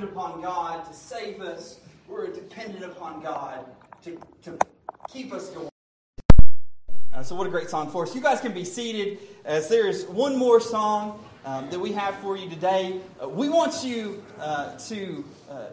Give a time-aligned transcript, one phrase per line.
[0.00, 1.78] upon God to save us.
[2.08, 3.66] We're dependent upon God
[4.04, 4.56] to, to
[5.12, 5.68] keep us going.
[7.12, 8.14] Uh, so, what a great song for us.
[8.14, 12.14] You guys can be seated as there is one more song um, that we have
[12.16, 13.00] for you today.
[13.22, 15.66] Uh, we want you uh, to uh,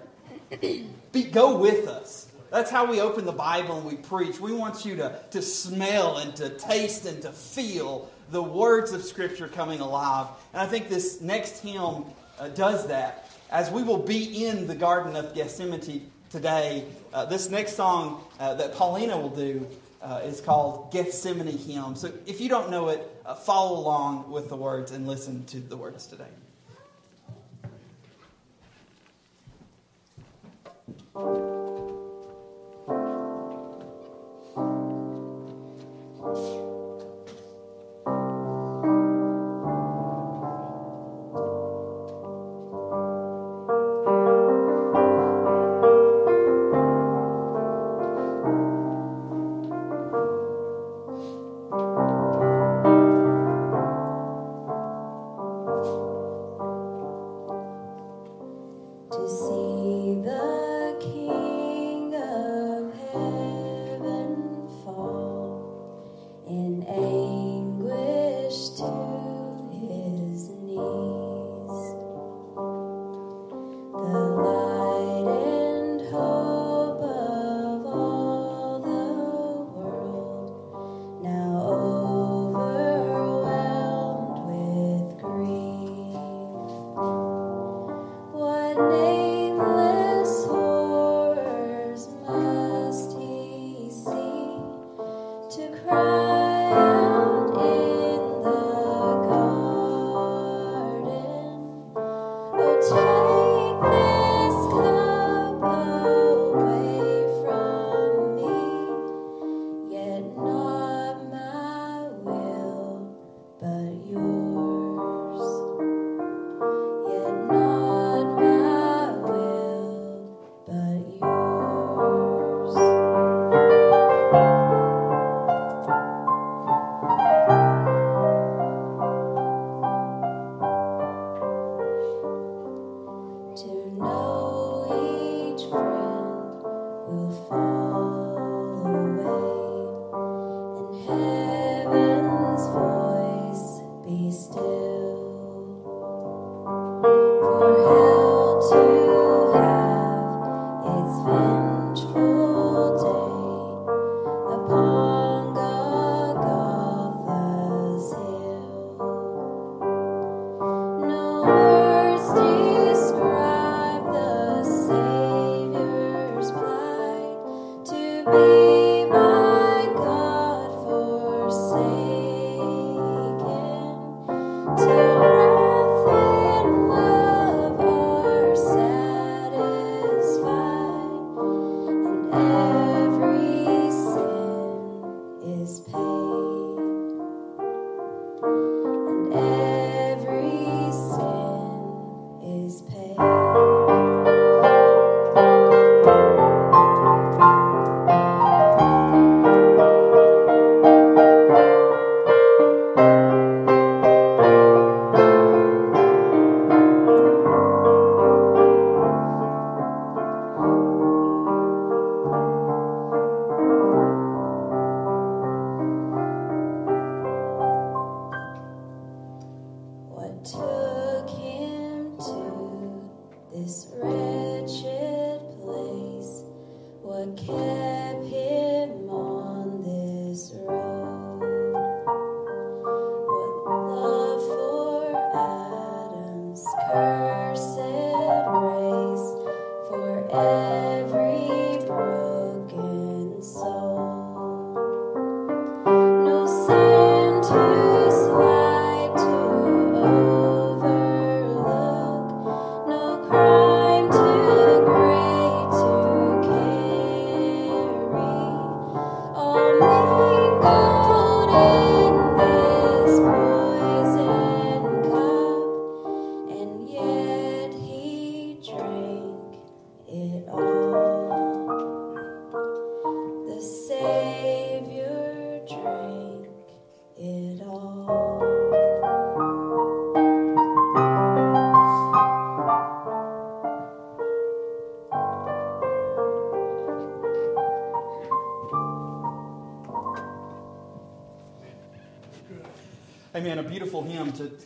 [0.60, 2.28] be, go with us.
[2.52, 4.38] That's how we open the Bible and we preach.
[4.38, 9.02] We want you to, to smell and to taste and to feel the words of
[9.02, 10.28] Scripture coming alive.
[10.52, 12.04] And I think this next hymn
[12.38, 17.50] uh, does that as we will be in the Garden of Gethsemane today, uh, this
[17.50, 19.68] next song uh, that Paulina will do
[20.02, 21.96] uh, is called Gethsemane Hymn.
[21.96, 25.60] So if you don't know it, uh, follow along with the words and listen to
[25.60, 26.26] the words today.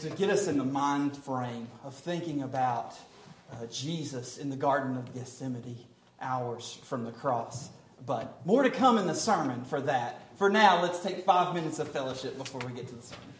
[0.03, 2.93] to get us in the mind frame of thinking about
[3.53, 5.77] uh, Jesus in the Garden of Gethsemane,
[6.19, 7.69] hours from the cross.
[8.05, 10.21] But more to come in the sermon for that.
[10.37, 13.32] For now, let's take five minutes of fellowship before we get to the sermon.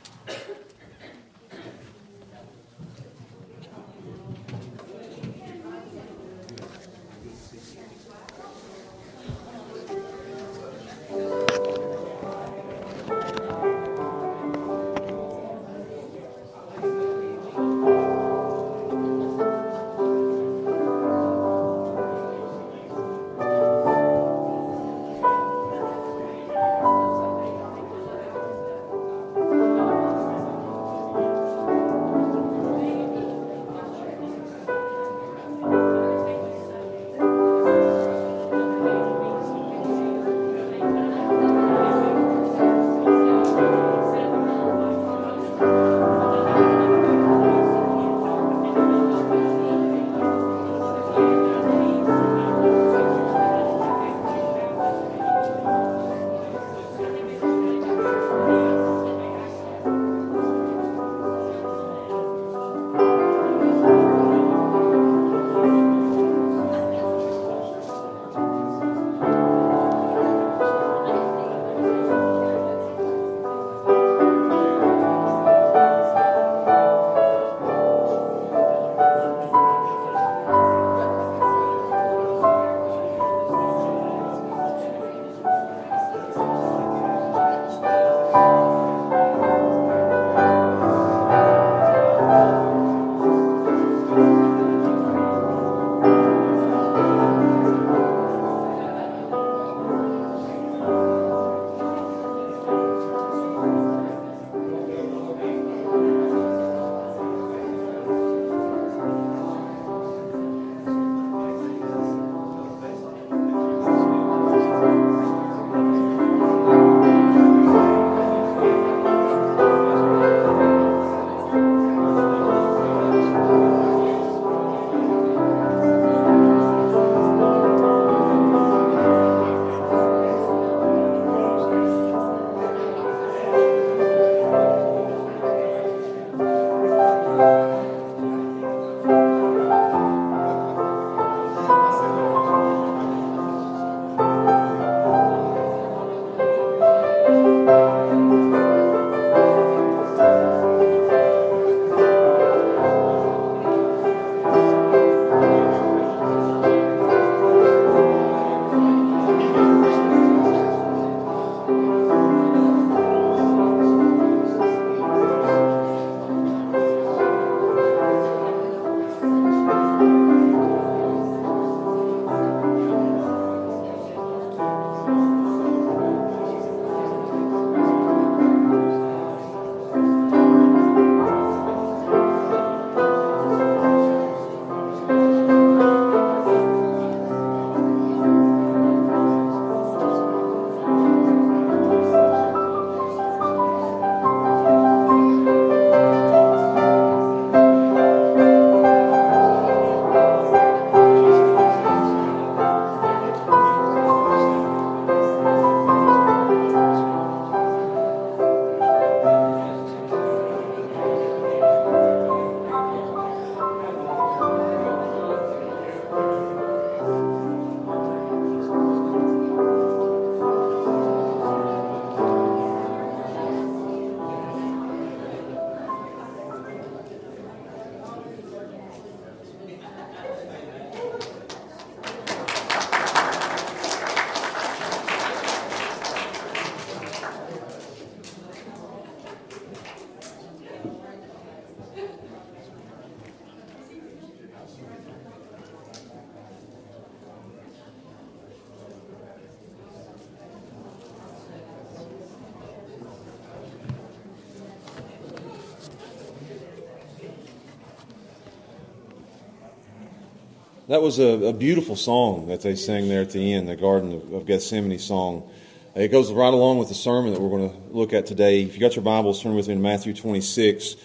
[260.93, 264.13] That was a, a, beautiful song that they sang there at the end, the Garden
[264.13, 265.49] of, of, Gethsemane song.
[265.95, 268.61] It goes right along with the sermon that we're going to look at today.
[268.61, 270.95] If you got your Bibles, turn with me to Matthew 26.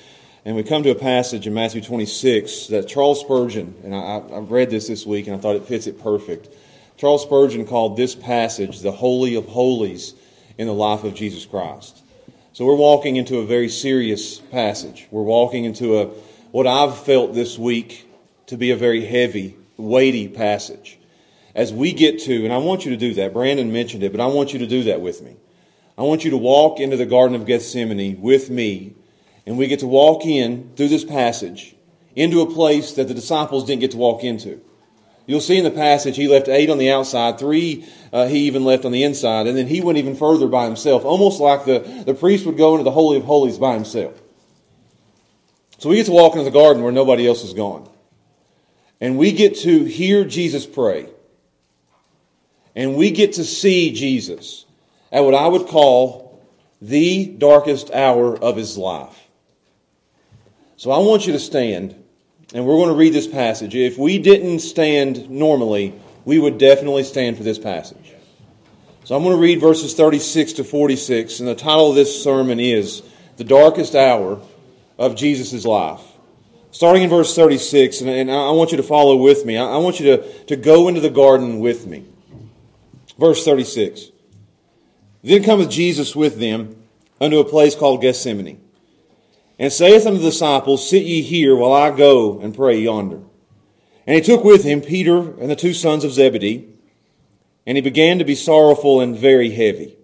[0.44, 4.40] And we come to a passage in Matthew 26 that Charles Spurgeon, and I, I
[4.40, 6.54] read this this week and I thought it fits it perfect.
[6.98, 10.12] Charles Spurgeon called this passage the Holy of Holies
[10.58, 12.02] in the life of Jesus Christ.
[12.52, 15.08] So we're walking into a very serious passage.
[15.10, 16.04] We're walking into a
[16.50, 18.06] what I've felt this week
[18.48, 20.98] to be a very heavy, weighty passage.
[21.54, 23.32] As we get to, and I want you to do that.
[23.32, 25.36] Brandon mentioned it, but I want you to do that with me.
[25.96, 28.94] I want you to walk into the Garden of Gethsemane with me,
[29.46, 31.74] and we get to walk in through this passage
[32.14, 34.60] into a place that the disciples didn't get to walk into.
[35.26, 38.64] You'll see in the passage, he left eight on the outside, three uh, he even
[38.64, 41.80] left on the inside, and then he went even further by himself, almost like the,
[42.06, 44.14] the priest would go into the Holy of Holies by himself.
[45.78, 47.88] So we get to walk into the garden where nobody else is gone.
[49.00, 51.08] And we get to hear Jesus pray.
[52.74, 54.64] And we get to see Jesus
[55.10, 56.40] at what I would call
[56.80, 59.28] the darkest hour of his life.
[60.76, 61.94] So I want you to stand
[62.54, 63.74] and we're going to read this passage.
[63.74, 68.14] If we didn't stand normally, we would definitely stand for this passage.
[69.04, 72.60] So I'm going to read verses 36 to 46, and the title of this sermon
[72.60, 73.02] is
[73.36, 74.40] The Darkest Hour
[74.98, 76.02] of Jesus' Life.
[76.70, 79.56] Starting in verse 36, and, I want you to follow with me.
[79.56, 82.04] I want you to, to go into the garden with me.
[83.18, 84.10] Verse 36.
[85.22, 86.76] Then cometh Jesus with them
[87.20, 88.60] unto a place called Gethsemane
[89.58, 93.20] and saith unto the disciples, Sit ye here while I go and pray yonder.
[94.06, 96.68] And he took with him Peter and the two sons of Zebedee,
[97.66, 99.96] and he began to be sorrowful and very heavy.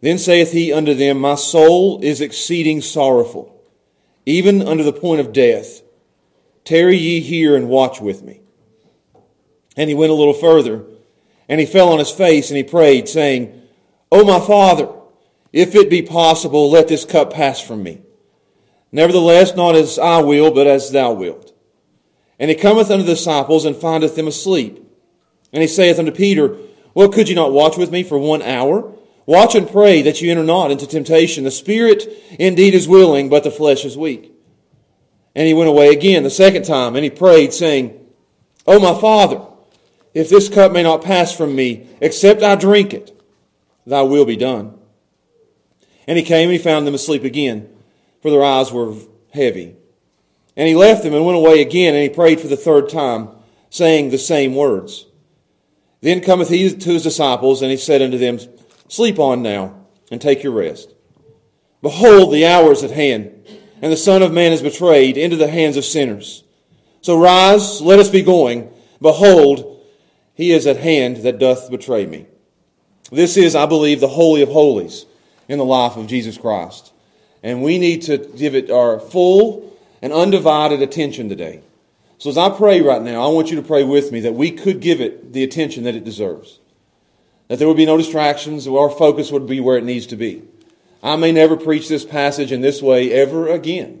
[0.00, 3.51] Then saith he unto them, My soul is exceeding sorrowful,
[4.26, 5.82] even unto the point of death.
[6.64, 8.40] Tarry ye here and watch with me.
[9.76, 10.84] And he went a little further,
[11.48, 13.62] and he fell on his face, and he prayed, saying,
[14.10, 14.88] O my Father,
[15.52, 18.02] if it be possible, let this cup pass from me.
[18.92, 21.54] Nevertheless, not as I will, but as thou wilt.
[22.38, 24.78] And he cometh unto the disciples and findeth them asleep.
[25.52, 26.56] And he saith unto Peter,
[26.94, 28.92] Well, could ye not watch with me for one hour?
[29.26, 31.44] Watch and pray that you enter not into temptation.
[31.44, 34.32] The spirit indeed is willing, but the flesh is weak.
[35.34, 37.98] And he went away again the second time, and he prayed, saying,
[38.66, 39.40] O my Father,
[40.12, 43.18] if this cup may not pass from me, except I drink it,
[43.86, 44.78] thy will be done.
[46.06, 47.72] And he came and he found them asleep again
[48.22, 48.94] for their eyes were
[49.32, 49.76] heavy.
[50.56, 53.28] And he left them and went away again, and he prayed for the third time,
[53.68, 55.06] saying the same words.
[56.00, 58.38] Then cometh he to his disciples, and he said unto them,
[58.92, 59.74] Sleep on now,
[60.10, 60.92] and take your rest.
[61.80, 63.32] Behold, the hour is at hand,
[63.80, 66.44] and the Son of Man is betrayed into the hands of sinners.
[67.00, 68.70] So rise, let us be going.
[69.00, 69.82] Behold,
[70.34, 72.26] he is at hand that doth betray me.
[73.10, 75.06] This is, I believe, the Holy of Holies
[75.48, 76.92] in the life of Jesus Christ.
[77.42, 81.62] And we need to give it our full and undivided attention today.
[82.18, 84.50] So as I pray right now, I want you to pray with me that we
[84.50, 86.58] could give it the attention that it deserves.
[87.52, 90.42] That there would be no distractions, our focus would be where it needs to be.
[91.02, 94.00] I may never preach this passage in this way ever again.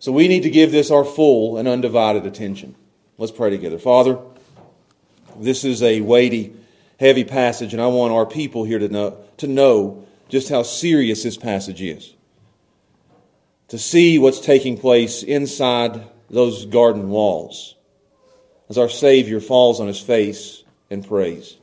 [0.00, 2.74] So we need to give this our full and undivided attention.
[3.18, 3.78] Let's pray together.
[3.78, 4.18] Father,
[5.36, 6.52] this is a weighty,
[6.98, 11.22] heavy passage, and I want our people here to know, to know just how serious
[11.22, 12.14] this passage is
[13.68, 17.76] to see what's taking place inside those garden walls
[18.68, 21.58] as our Savior falls on his face and prays.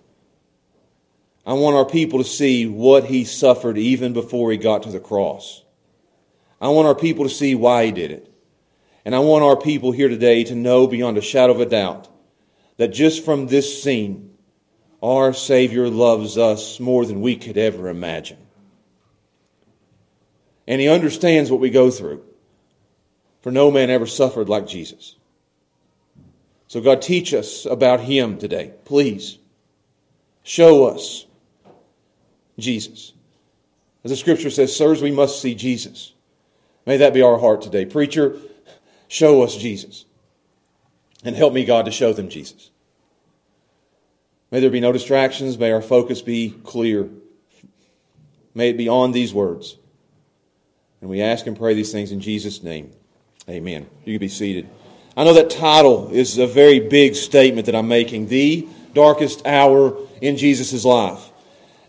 [1.46, 5.00] I want our people to see what he suffered even before he got to the
[5.00, 5.64] cross.
[6.60, 8.32] I want our people to see why he did it.
[9.04, 12.08] And I want our people here today to know beyond a shadow of a doubt
[12.78, 14.36] that just from this scene,
[15.02, 18.38] our Savior loves us more than we could ever imagine
[20.72, 22.24] and he understands what we go through.
[23.42, 25.16] For no man ever suffered like Jesus.
[26.68, 29.38] So, God, teach us about him today, please.
[30.44, 31.26] Show us
[32.58, 33.13] Jesus.
[34.03, 36.13] As the scripture says, sirs, we must see Jesus.
[36.86, 37.86] May that be our heart today.
[37.86, 38.38] Preacher,
[39.08, 40.05] show us Jesus.
[41.24, 42.72] And help me, God, to show them Jesus.
[44.50, 45.58] May there be no distractions.
[45.58, 47.10] May our focus be clear.
[48.53, 49.77] May it be on these words.
[51.00, 52.91] And we ask and pray these things in Jesus' name.
[53.50, 53.88] Amen.
[54.05, 54.70] You can be seated.
[55.15, 59.98] I know that title is a very big statement that I'm making the darkest hour
[60.22, 61.31] in Jesus' life.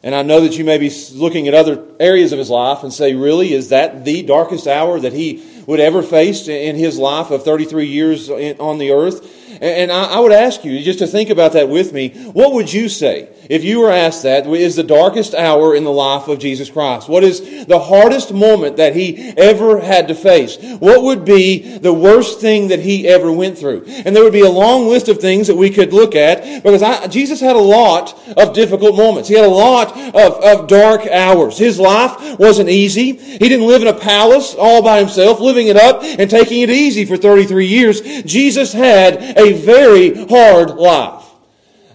[0.02, 2.92] And I know that you may be looking at other areas of his life and
[2.92, 7.30] say, really, is that the darkest hour that he would ever face in his life
[7.30, 9.38] of 33 years on the earth?
[9.60, 12.08] And I would ask you just to think about that with me.
[12.32, 15.90] What would you say if you were asked that is the darkest hour in the
[15.90, 17.08] life of Jesus Christ?
[17.08, 20.56] What is the hardest moment that he ever had to face?
[20.78, 23.84] What would be the worst thing that he ever went through?
[23.86, 26.82] And there would be a long list of things that we could look at because
[26.82, 29.28] I, Jesus had a lot of difficult moments.
[29.28, 31.58] He had a lot of, of dark hours.
[31.58, 33.16] His life wasn't easy.
[33.16, 36.70] He didn't live in a palace all by himself, living it up and taking it
[36.70, 38.00] easy for 33 years.
[38.22, 41.21] Jesus had a very hard life.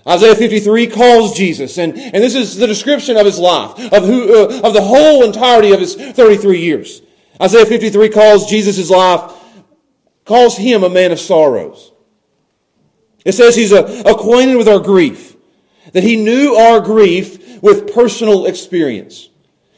[0.07, 4.43] Isaiah 53 calls Jesus, and, and this is the description of his life, of, who,
[4.43, 7.01] uh, of the whole entirety of his 33 years.
[7.41, 9.33] Isaiah 53 calls Jesus' life,
[10.23, 11.91] calls him a man of sorrows.
[13.25, 15.35] It says he's uh, acquainted with our grief,
[15.91, 19.29] that he knew our grief with personal experience.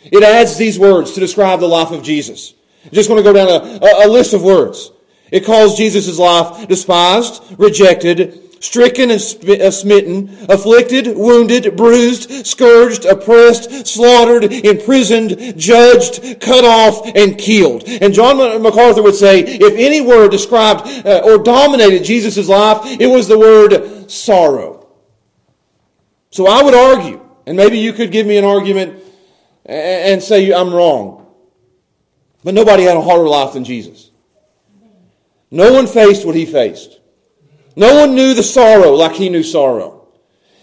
[0.04, 2.54] It adds these words to describe the life of Jesus.
[2.86, 4.92] I'm just going to go down a, a, a list of words.
[5.32, 13.88] It calls Jesus' life despised, rejected, stricken and uh, smitten, afflicted, wounded, bruised, scourged, oppressed,
[13.88, 17.84] slaughtered, imprisoned, judged, cut off, and killed.
[17.88, 23.08] And John MacArthur would say, if any word described uh, or dominated Jesus' life, it
[23.08, 24.88] was the word sorrow.
[26.32, 29.04] So I would argue, and maybe you could give me an argument
[29.66, 31.28] and say I'm wrong.
[32.44, 34.12] But nobody had a harder life than Jesus.
[35.51, 36.99] No one faced what he faced.
[37.76, 40.08] No one knew the sorrow like he knew sorrow.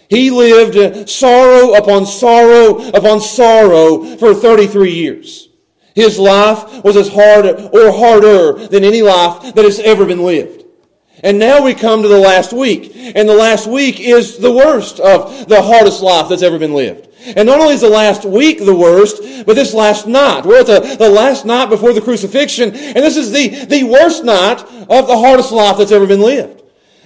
[0.09, 5.49] He lived uh, sorrow upon sorrow upon sorrow for 33 years.
[5.95, 10.63] His life was as hard or harder than any life that has ever been lived.
[11.23, 12.95] And now we come to the last week.
[13.15, 17.07] And the last week is the worst of the hardest life that's ever been lived.
[17.35, 20.45] And not only is the last week the worst, but this last night.
[20.45, 24.23] We're at the, the last night before the crucifixion, and this is the, the worst
[24.23, 26.56] night of the hardest life that's ever been lived.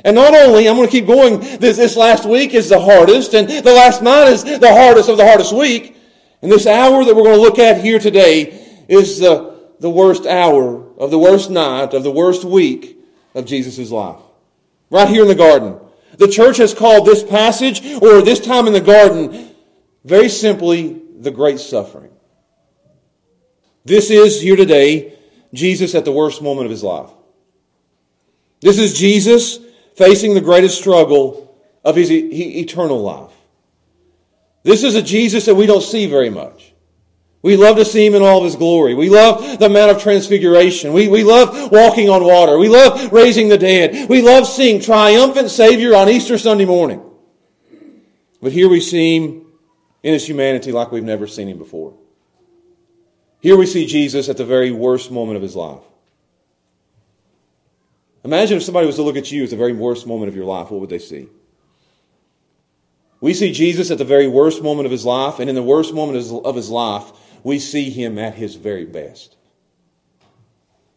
[0.03, 3.33] And not only, I'm going to keep going, this, this last week is the hardest,
[3.33, 5.95] and the last night is the hardest of the hardest week.
[6.41, 10.25] And this hour that we're going to look at here today is the, the worst
[10.25, 12.97] hour of the worst night of the worst week
[13.35, 14.21] of Jesus' life.
[14.89, 15.79] Right here in the garden.
[16.17, 19.51] The church has called this passage, or this time in the garden,
[20.03, 22.11] very simply, the great suffering.
[23.85, 25.17] This is here today
[25.53, 27.09] Jesus at the worst moment of his life.
[28.61, 29.59] This is Jesus
[29.95, 33.31] facing the greatest struggle of his eternal life.
[34.63, 36.73] This is a Jesus that we don't see very much.
[37.43, 38.93] We love to see him in all of his glory.
[38.93, 40.93] We love the Mount of Transfiguration.
[40.93, 42.59] We, we love walking on water.
[42.59, 44.07] We love raising the dead.
[44.09, 47.03] We love seeing triumphant Savior on Easter Sunday morning.
[48.41, 49.47] But here we see him
[50.03, 51.95] in his humanity like we've never seen him before.
[53.39, 55.81] Here we see Jesus at the very worst moment of his life.
[58.23, 60.45] Imagine if somebody was to look at you at the very worst moment of your
[60.45, 61.27] life, what would they see?
[63.19, 65.93] We see Jesus at the very worst moment of his life, and in the worst
[65.93, 67.11] moment of his life,
[67.43, 69.35] we see him at his very best.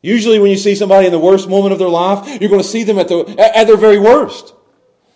[0.02, 2.68] Usually, when you see somebody in the worst moment of their life, you're going to
[2.68, 4.54] see them at, the, at their very worst.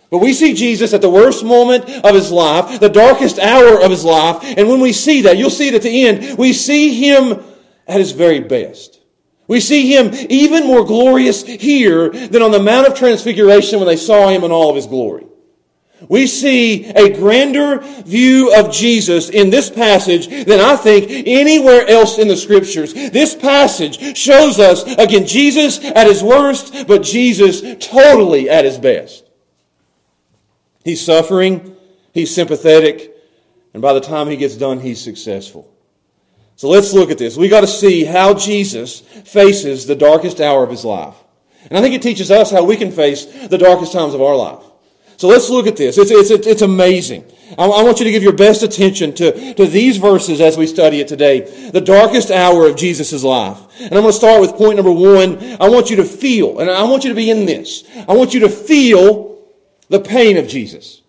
[0.09, 3.91] But we see Jesus at the worst moment of his life, the darkest hour of
[3.91, 6.95] his life, and when we see that, you'll see it at the end, we see
[6.95, 7.43] him
[7.87, 8.98] at his very best.
[9.49, 13.95] We see him even more glorious here than on the Mount of Transfiguration when they
[13.95, 15.25] saw him in all of his glory.
[16.07, 22.19] We see a grander view of Jesus in this passage than I think anywhere else
[22.19, 22.93] in the scriptures.
[22.93, 29.27] This passage shows us, again, Jesus at his worst, but Jesus totally at his best.
[30.85, 31.75] He's suffering,
[32.13, 33.15] he's sympathetic,
[33.73, 35.73] and by the time he gets done, he's successful.
[36.59, 37.37] So let's look at this.
[37.37, 41.15] We got to see how Jesus faces the darkest hour of his life.
[41.69, 44.35] And I think it teaches us how we can face the darkest times of our
[44.35, 44.61] life.
[45.15, 45.97] So let's look at this.
[45.97, 47.23] It's, it's, it's amazing.
[47.57, 50.67] I, I want you to give your best attention to, to these verses as we
[50.67, 51.69] study it today.
[51.71, 53.57] The darkest hour of Jesus' life.
[53.79, 55.41] And I'm going to start with point number one.
[55.61, 57.85] I want you to feel, and I want you to be in this.
[58.05, 59.45] I want you to feel
[59.87, 61.03] the pain of Jesus.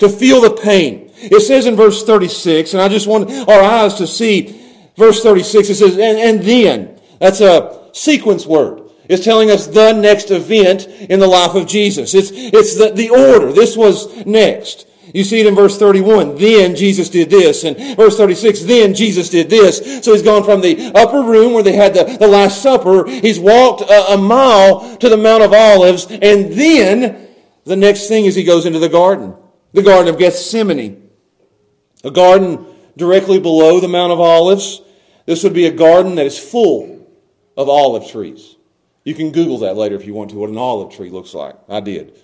[0.00, 1.10] To feel the pain.
[1.16, 4.64] It says in verse 36, and I just want our eyes to see
[4.96, 5.70] verse 36.
[5.70, 8.82] It says, and, and then, that's a sequence word.
[9.08, 12.14] It's telling us the next event in the life of Jesus.
[12.14, 13.52] It's, it's the, the order.
[13.52, 14.86] This was next.
[15.14, 16.36] You see it in verse 31.
[16.36, 17.64] Then Jesus did this.
[17.64, 20.04] And verse 36, then Jesus did this.
[20.04, 23.08] So he's gone from the upper room where they had the, the Last Supper.
[23.08, 26.06] He's walked a, a mile to the Mount of Olives.
[26.10, 27.28] And then
[27.64, 29.34] the next thing is he goes into the garden,
[29.72, 31.08] the Garden of Gethsemane,
[32.02, 34.82] a garden directly below the Mount of Olives.
[35.26, 37.06] This would be a garden that is full
[37.56, 38.56] of olive trees.
[39.04, 41.56] You can Google that later if you want to, what an olive tree looks like.
[41.68, 42.18] I did.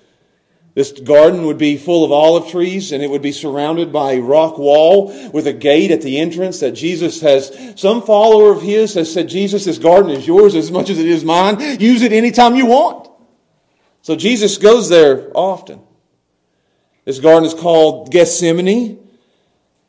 [0.75, 4.21] This garden would be full of olive trees and it would be surrounded by a
[4.21, 8.95] rock wall with a gate at the entrance that Jesus has, some follower of his
[8.95, 11.61] has said, Jesus, this garden is yours as much as it is mine.
[11.79, 13.11] Use it anytime you want.
[14.01, 15.81] So Jesus goes there often.
[17.05, 19.02] This garden is called Gethsemane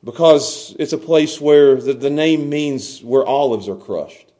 [0.04, 4.32] because it's a place where the, the name means where olives are crushed.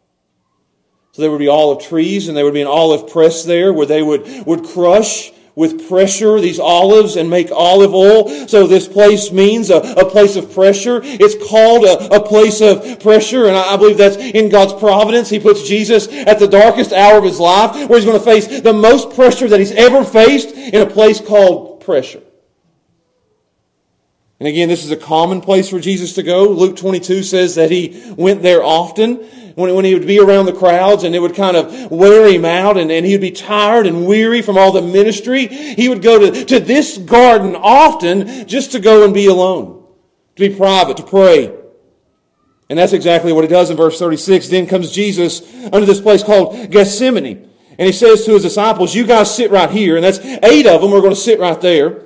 [1.14, 3.86] So there would be olive trees and there would be an olive press there where
[3.86, 8.48] they would, would crush with pressure these olives and make olive oil.
[8.48, 11.02] So this place means a, a place of pressure.
[11.04, 13.46] It's called a, a place of pressure.
[13.46, 15.30] And I, I believe that's in God's providence.
[15.30, 18.62] He puts Jesus at the darkest hour of his life where he's going to face
[18.62, 22.23] the most pressure that he's ever faced in a place called pressure.
[24.44, 26.50] And again, this is a common place for Jesus to go.
[26.50, 29.16] Luke 22 says that he went there often
[29.56, 32.44] when, when he would be around the crowds and it would kind of wear him
[32.44, 35.48] out and, and he would be tired and weary from all the ministry.
[35.48, 39.88] He would go to, to this garden often just to go and be alone,
[40.36, 41.58] to be private, to pray.
[42.70, 44.50] And that's exactly what he does in verse 36.
[44.50, 47.50] Then comes Jesus under this place called Gethsemane.
[47.80, 49.96] And he says to his disciples, You guys sit right here.
[49.96, 52.03] And that's eight of them are going to sit right there.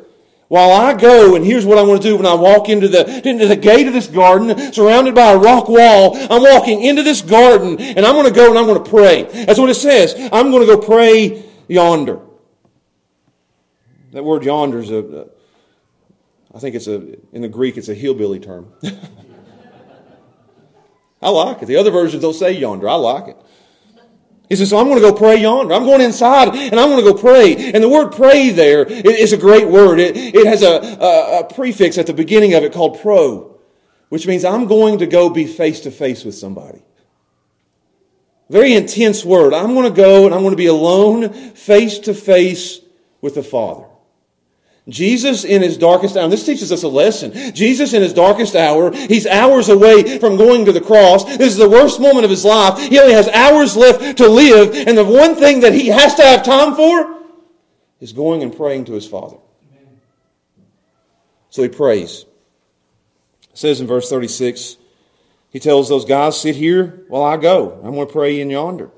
[0.49, 3.27] While I go, and here's what I'm going to do when I walk into the,
[3.27, 7.21] into the gate of this garden, surrounded by a rock wall, I'm walking into this
[7.21, 9.23] garden, and I'm going to go and I'm going to pray.
[9.23, 10.15] That's what it says.
[10.31, 12.21] I'm going to go pray yonder.
[14.13, 15.27] That word yonder is a,
[16.55, 18.71] I think it's a, in the Greek, it's a hillbilly term.
[21.21, 21.65] I like it.
[21.65, 22.87] The other versions don't say yonder.
[22.87, 23.37] I like it.
[24.49, 25.73] He says, so I'm going to go pray yonder.
[25.73, 27.71] I'm going inside and I'm going to go pray.
[27.71, 29.99] And the word pray there is a great word.
[29.99, 33.59] It, it has a, a, a prefix at the beginning of it called pro,
[34.07, 36.81] which means I'm going to go be face to face with somebody.
[38.49, 39.53] Very intense word.
[39.53, 42.79] I'm going to go and I'm going to be alone face to face
[43.19, 43.86] with the Father.
[44.89, 47.53] Jesus in his darkest hour, this teaches us a lesson.
[47.53, 51.25] Jesus in his darkest hour, he's hours away from going to the cross.
[51.25, 52.79] This is the worst moment of his life.
[52.79, 56.23] He only has hours left to live, and the one thing that he has to
[56.23, 57.17] have time for
[57.99, 59.37] is going and praying to his Father.
[61.49, 62.25] So he prays.
[63.51, 64.77] It says in verse 36,
[65.49, 67.73] he tells those guys, sit here while I go.
[67.83, 68.91] I'm going to pray in yonder.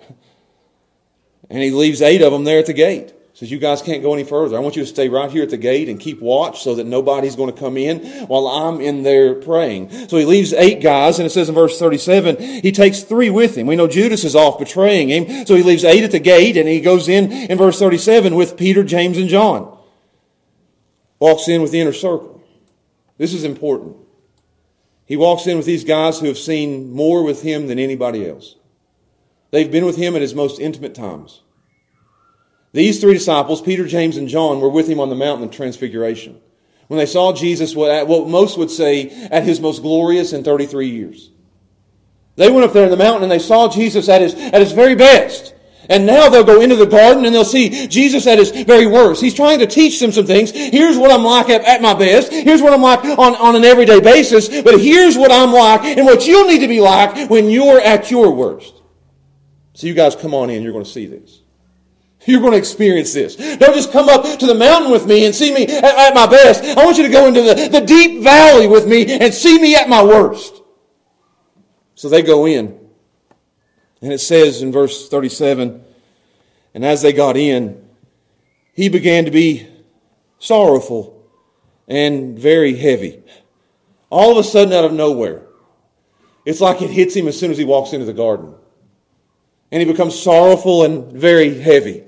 [1.49, 4.13] And he leaves eight of them there at the gate says, You guys can't go
[4.13, 4.57] any further.
[4.57, 6.85] I want you to stay right here at the gate and keep watch so that
[6.85, 10.09] nobody's going to come in while I'm in there praying.
[10.09, 13.57] So he leaves eight guys, and it says in verse 37, he takes three with
[13.57, 13.65] him.
[13.65, 16.67] We know Judas is off betraying him, so he leaves eight at the gate, and
[16.67, 19.77] he goes in in verse 37 with Peter, James, and John.
[21.19, 22.43] Walks in with the inner circle.
[23.17, 23.95] This is important.
[25.05, 28.55] He walks in with these guys who have seen more with him than anybody else.
[29.51, 31.41] They've been with him at his most intimate times.
[32.71, 36.39] These three disciples, Peter, James, and John, were with him on the mountain of transfiguration.
[36.87, 41.29] When they saw Jesus, what most would say, at his most glorious in 33 years.
[42.35, 44.71] They went up there in the mountain and they saw Jesus at his, at his
[44.71, 45.53] very best.
[45.89, 49.21] And now they'll go into the garden and they'll see Jesus at his very worst.
[49.21, 50.51] He's trying to teach them some things.
[50.51, 52.31] Here's what I'm like at, at, my best.
[52.31, 54.47] Here's what I'm like on, on an everyday basis.
[54.61, 58.11] But here's what I'm like and what you'll need to be like when you're at
[58.11, 58.73] your worst.
[59.73, 60.61] So you guys come on in.
[60.61, 61.38] You're going to see this.
[62.25, 63.35] You're going to experience this.
[63.35, 66.27] Don't just come up to the mountain with me and see me at, at my
[66.27, 66.63] best.
[66.63, 69.75] I want you to go into the, the deep valley with me and see me
[69.75, 70.61] at my worst.
[71.95, 72.77] So they go in.
[74.01, 75.83] And it says in verse 37
[76.73, 77.87] And as they got in,
[78.73, 79.67] he began to be
[80.39, 81.27] sorrowful
[81.87, 83.23] and very heavy.
[84.09, 85.43] All of a sudden, out of nowhere,
[86.45, 88.55] it's like it hits him as soon as he walks into the garden.
[89.71, 92.05] And he becomes sorrowful and very heavy.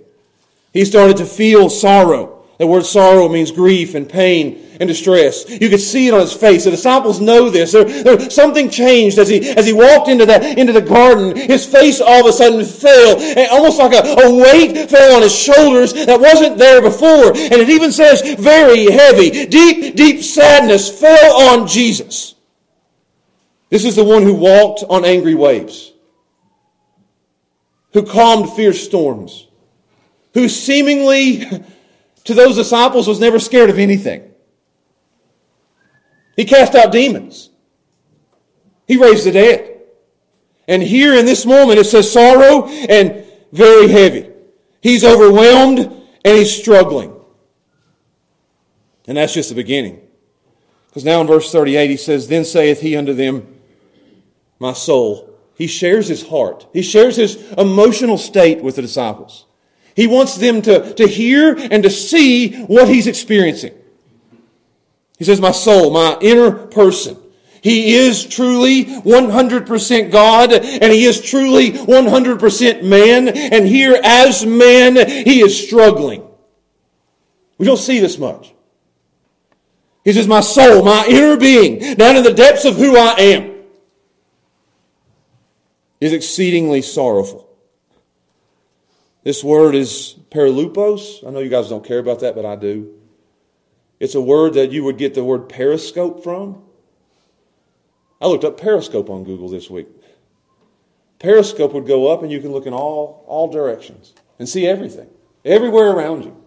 [0.74, 2.42] He started to feel sorrow.
[2.58, 5.50] The word sorrow means grief and pain and distress.
[5.50, 6.64] You could see it on his face.
[6.64, 7.72] The disciples know this.
[7.72, 11.36] There, there, something changed as he, as he walked into the, into the garden.
[11.36, 15.24] His face all of a sudden fell, and almost like a, a weight fell on
[15.24, 17.30] his shoulders that wasn't there before.
[17.30, 19.48] And it even says very heavy.
[19.48, 22.36] Deep, deep sadness fell on Jesus.
[23.70, 25.94] This is the one who walked on angry waves,
[27.94, 29.48] who calmed fierce storms
[30.34, 31.46] who seemingly
[32.24, 34.32] to those disciples was never scared of anything.
[36.36, 37.50] He cast out demons.
[38.88, 39.80] He raised the dead.
[40.67, 44.30] And here in this moment it says sorrow and very heavy.
[44.82, 47.13] He's overwhelmed and he's struggling.
[49.08, 50.02] And that's just the beginning.
[50.88, 53.60] Because now in verse 38 he says, Then saith he unto them,
[54.60, 56.67] My soul He shares his heart.
[56.74, 59.46] He shares his emotional state with the disciples.
[59.95, 63.73] He wants them to, to hear and to see what he's experiencing.
[65.17, 67.17] He says, My soul, my inner person.
[67.62, 73.27] He is truly 100% God and he is truly 100% man.
[73.27, 76.27] And here as man, he is struggling.
[77.60, 78.51] We don't see this much.
[80.04, 83.51] He says, My soul, my inner being, down in the depths of who I am,
[85.99, 87.47] is exceedingly sorrowful.
[89.24, 91.26] This word is perilupos.
[91.26, 92.94] I know you guys don't care about that, but I do.
[94.00, 96.64] It's a word that you would get the word periscope from.
[98.20, 99.88] I looked up periscope on Google this week.
[101.20, 105.08] Periscope would go up and you can look in all, all directions and see everything,
[105.46, 106.40] everywhere around you.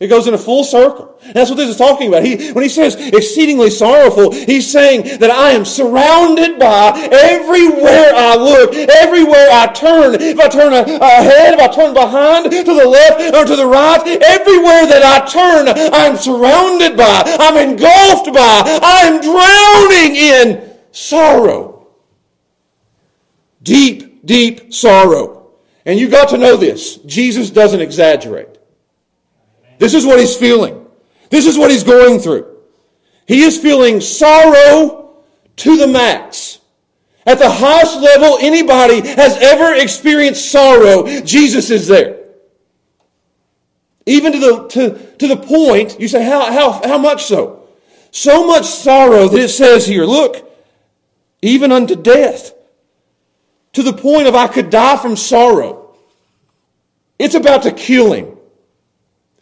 [0.00, 1.18] It goes in a full circle.
[1.22, 2.24] And that's what this is talking about.
[2.24, 8.34] He, when he says exceedingly sorrowful, he's saying that I am surrounded by everywhere I
[8.34, 10.14] look, everywhere I turn.
[10.14, 14.00] If I turn ahead, if I turn behind, to the left or to the right,
[14.22, 21.88] everywhere that I turn, I'm surrounded by, I'm engulfed by, I'm drowning in sorrow.
[23.62, 25.52] Deep, deep sorrow.
[25.84, 26.96] And you've got to know this.
[26.96, 28.49] Jesus doesn't exaggerate.
[29.80, 30.86] This is what he's feeling.
[31.30, 32.58] This is what he's going through.
[33.26, 35.16] He is feeling sorrow
[35.56, 36.60] to the max.
[37.26, 42.18] At the highest level anybody has ever experienced sorrow, Jesus is there.
[44.04, 47.66] Even to the, to, to the point, you say, how, how, how much so?
[48.10, 50.46] So much sorrow that it says here, look,
[51.40, 52.52] even unto death.
[53.74, 55.94] To the point of I could die from sorrow.
[57.18, 58.36] It's about to kill him.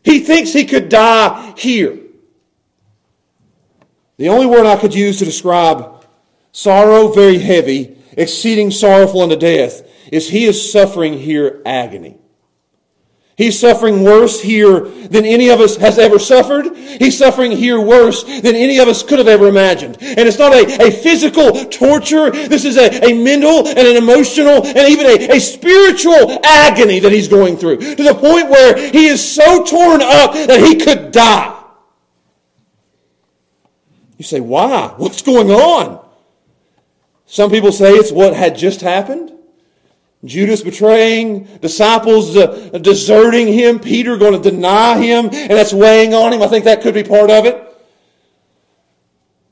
[0.09, 1.99] He thinks he could die here.
[4.17, 6.07] The only word I could use to describe
[6.51, 12.18] sorrow very heavy, exceeding sorrowful unto death, is he is suffering here agony.
[13.39, 16.77] He's suffering worse here than any of us has ever suffered.
[16.77, 19.97] He's suffering here worse than any of us could have ever imagined.
[20.01, 22.33] And it's not a, a physical torture.
[22.33, 27.13] This is a, a mental and an emotional and even a, a spiritual agony that
[27.13, 31.13] he's going through to the point where he is so torn up that he could
[31.13, 31.63] die.
[34.17, 34.95] You say, why?
[34.97, 36.05] What's going on?
[37.27, 39.38] Some people say it's what had just happened.
[40.25, 46.43] Judas betraying, disciples deserting him, Peter going to deny him, and that's weighing on him.
[46.43, 47.65] I think that could be part of it.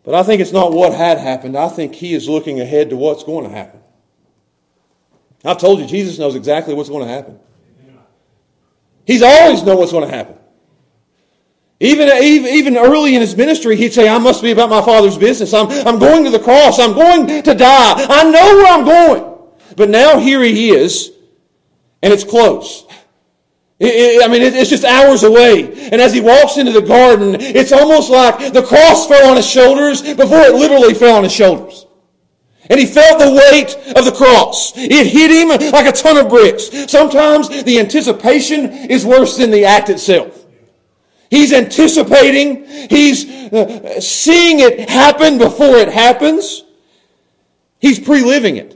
[0.04, 1.56] But I think it's not what had happened.
[1.56, 3.80] I think he is looking ahead to what's going to happen.
[5.44, 7.38] I've told you, Jesus knows exactly what's going to happen.
[9.04, 10.36] He's always known what's going to happen.
[11.78, 15.52] Even, even early in his ministry, he'd say, I must be about my Father's business.
[15.54, 16.80] I'm, I'm going to the cross.
[16.80, 17.94] I'm going to die.
[18.08, 19.35] I know where I'm going.
[19.76, 21.12] But now here he is,
[22.02, 22.84] and it's close.
[23.78, 25.90] I mean, it's just hours away.
[25.90, 29.46] And as he walks into the garden, it's almost like the cross fell on his
[29.46, 31.84] shoulders before it literally fell on his shoulders.
[32.70, 34.72] And he felt the weight of the cross.
[34.76, 36.70] It hit him like a ton of bricks.
[36.90, 40.44] Sometimes the anticipation is worse than the act itself.
[41.30, 46.64] He's anticipating, he's uh, seeing it happen before it happens.
[47.78, 48.75] He's pre-living it.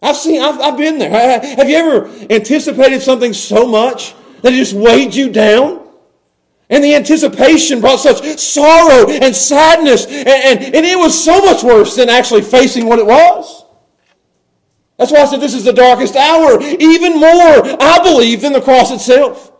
[0.00, 1.10] I've seen, I've, I've been there.
[1.10, 5.86] Have you ever anticipated something so much that it just weighed you down?
[6.70, 11.62] And the anticipation brought such sorrow and sadness, and, and, and it was so much
[11.62, 13.64] worse than actually facing what it was.
[14.98, 18.60] That's why I said this is the darkest hour, even more, I believe, than the
[18.60, 19.52] cross itself.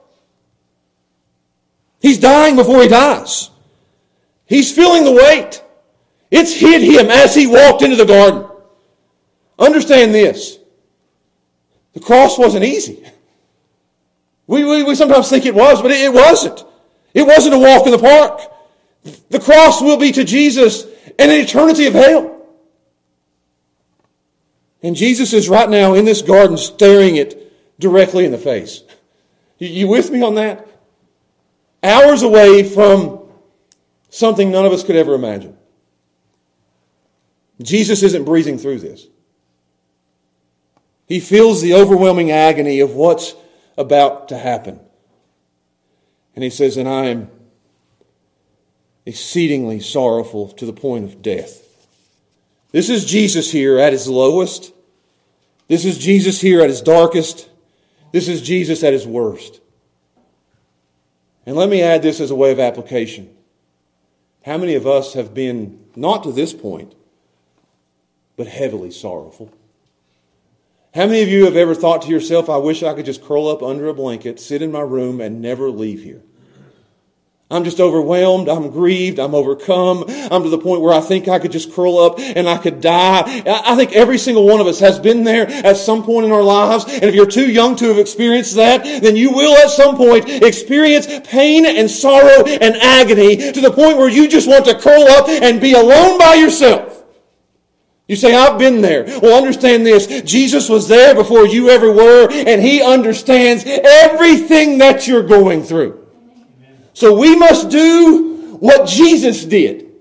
[2.01, 3.51] He's dying before he dies.
[4.47, 5.63] He's feeling the weight.
[6.31, 8.48] It's hit him as he walked into the garden.
[9.59, 10.59] Understand this.
[11.95, 13.05] The cross wasn't easy.
[14.47, 16.65] We, we, we sometimes think it was, but it, it wasn't.
[17.13, 18.41] It wasn't a walk in the park.
[19.31, 20.85] The cross will be to Jesus
[21.19, 22.47] an eternity of hell.
[24.83, 28.83] And Jesus is right now in this garden staring it directly in the face.
[29.59, 30.67] You, you with me on that?
[31.83, 33.21] Hours away from
[34.09, 35.57] something none of us could ever imagine.
[37.61, 39.07] Jesus isn't breezing through this.
[41.09, 43.35] He feels the overwhelming agony of what's
[43.79, 44.79] about to happen.
[46.35, 47.31] And he says, And I am
[49.07, 51.65] exceedingly sorrowful to the point of death.
[52.73, 54.73] This is Jesus here at his lowest.
[55.67, 57.49] This is Jesus here at his darkest.
[58.13, 59.61] This is Jesus at his worst.
[61.47, 63.35] And let me add this as a way of application.
[64.45, 66.95] How many of us have been, not to this point,
[68.37, 69.51] but heavily sorrowful?
[70.99, 73.47] How many of you have ever thought to yourself, I wish I could just curl
[73.47, 76.23] up under a blanket, sit in my room, and never leave here?
[77.53, 78.49] I'm just overwhelmed.
[78.49, 79.21] I'm grieved.
[79.21, 80.07] I'm overcome.
[80.09, 82.81] I'm to the point where I think I could just curl up and I could
[82.81, 83.23] die.
[83.47, 86.43] I think every single one of us has been there at some point in our
[86.43, 86.85] lives.
[86.87, 90.29] And if you're too young to have experienced that, then you will at some point
[90.29, 95.05] experience pain and sorrow and agony to the point where you just want to curl
[95.05, 96.98] up and be alone by yourself.
[98.09, 99.05] You say, I've been there.
[99.21, 100.23] Well, understand this.
[100.23, 106.07] Jesus was there before you ever were, and He understands everything that you're going through.
[106.95, 109.93] So we must do what Jesus did.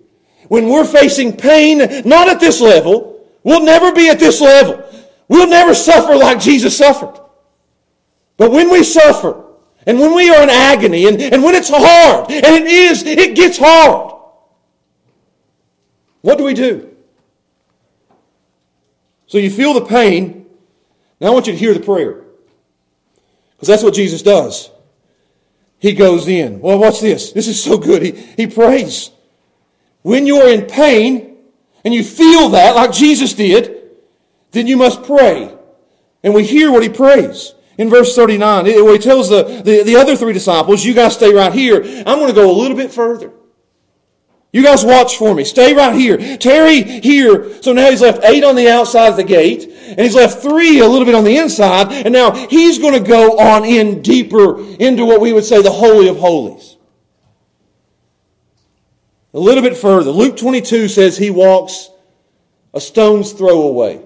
[0.48, 4.84] When we're facing pain, not at this level, we'll never be at this level.
[5.28, 7.20] We'll never suffer like Jesus suffered.
[8.38, 9.44] But when we suffer,
[9.86, 13.36] and when we are in agony, and, and when it's hard, and it is, it
[13.36, 14.14] gets hard,
[16.22, 16.97] what do we do?
[19.28, 20.48] So you feel the pain.
[21.20, 22.24] Now I want you to hear the prayer.
[23.56, 24.72] Because that's what Jesus does
[25.80, 26.60] he goes in.
[26.60, 27.32] Well, watch this.
[27.32, 28.02] This is so good.
[28.02, 29.12] He, he prays.
[30.02, 31.38] When you're in pain
[31.84, 33.92] and you feel that, like Jesus did,
[34.52, 35.54] then you must pray.
[36.24, 37.54] And we hear what he prays.
[37.78, 41.32] In verse 39, where he tells the, the, the other three disciples, you guys stay
[41.32, 41.76] right here.
[41.76, 43.32] I'm going to go a little bit further.
[44.54, 45.44] You guys watch for me.
[45.44, 46.38] Stay right here.
[46.38, 47.62] Tarry here.
[47.62, 50.80] So now he's left eight on the outside of the gate, and he's left three
[50.80, 54.60] a little bit on the inside, and now he's going to go on in deeper
[54.78, 56.78] into what we would say the Holy of Holies.
[59.34, 60.12] A little bit further.
[60.12, 61.90] Luke 22 says he walks
[62.74, 64.02] a stone's throw away.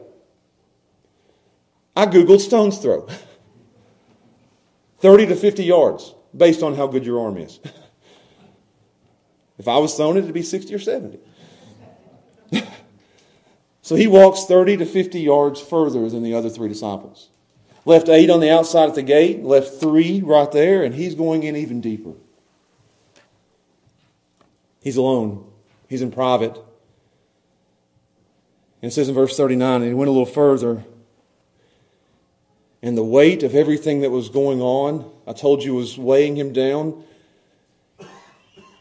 [1.96, 3.08] I Googled stone's throw.
[5.00, 7.60] 30 to 50 yards, based on how good your arm is.
[9.62, 11.20] If I was thrown it, it'd be 60 or 70.
[13.84, 17.30] so he walks 30 to 50 yards further than the other three disciples.
[17.86, 21.44] Left eight on the outside at the gate, left three right there, and he's going
[21.44, 22.14] in even deeper.
[24.82, 25.48] He's alone,
[25.88, 26.56] he's in private.
[28.82, 30.84] And it says in verse 39, and he went a little further.
[32.82, 36.52] And the weight of everything that was going on, I told you was weighing him
[36.52, 37.04] down.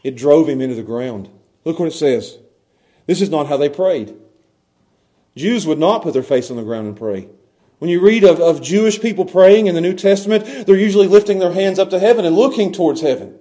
[0.03, 1.29] It drove him into the ground.
[1.65, 2.37] Look what it says.
[3.05, 4.15] This is not how they prayed.
[5.35, 7.27] Jews would not put their face on the ground and pray.
[7.79, 11.39] When you read of, of Jewish people praying in the New Testament, they're usually lifting
[11.39, 13.39] their hands up to heaven and looking towards heaven.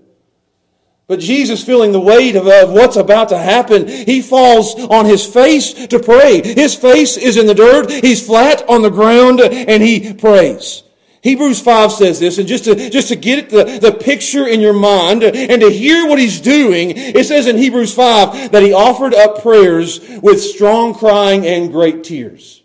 [1.09, 5.27] But Jesus, feeling the weight of, of, what's about to happen, he falls on his
[5.27, 6.41] face to pray.
[6.41, 7.91] His face is in the dirt.
[7.91, 10.85] He's flat on the ground and he prays.
[11.23, 14.73] Hebrews 5 says this, and just to, just to get the, the picture in your
[14.73, 19.13] mind and to hear what he's doing, it says in Hebrews 5 that he offered
[19.13, 22.63] up prayers with strong crying and great tears.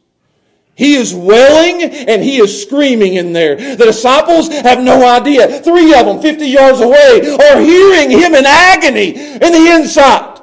[0.76, 3.56] He is wailing and he is screaming in there.
[3.56, 5.62] The disciples have no idea.
[5.62, 10.42] Three of them, 50 yards away, are hearing him in agony in the inside.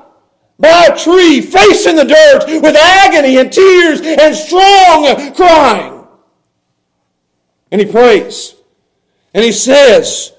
[0.59, 6.02] By a tree, face in the dirt, with agony and tears and strong crying.
[7.73, 8.55] And he prays.
[9.35, 10.33] And he says,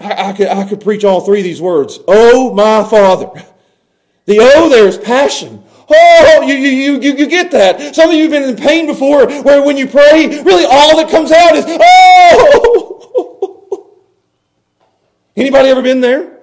[0.00, 2.00] I, I, could, I could preach all three of these words.
[2.08, 3.44] Oh, my Father.
[4.24, 5.62] The oh there is passion.
[5.90, 7.94] Oh, you, you, you, you get that.
[7.94, 11.10] Some of you have been in pain before where when you pray, really all that
[11.10, 12.88] comes out is, oh!
[15.36, 16.38] Anybody ever been there?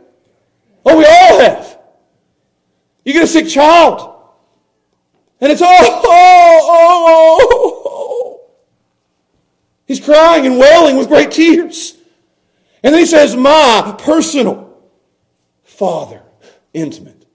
[0.86, 1.80] Oh, we all have.
[3.04, 4.14] You get a sick child.
[5.42, 7.75] And it's, oh, oh, oh,
[9.86, 11.96] He's crying and wailing with great tears.
[12.84, 14.78] And then he says, My personal
[15.64, 16.22] Father,
[16.74, 17.26] intimate.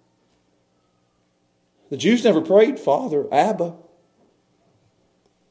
[1.91, 3.75] The Jews never prayed Father, Abba.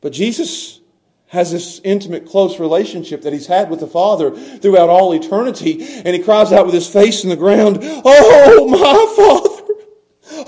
[0.02, 0.80] But Jesus
[1.28, 5.84] has this intimate, close relationship that he's had with the Father throughout all eternity.
[6.04, 9.49] And he cries out with his face in the ground, Oh, my Father!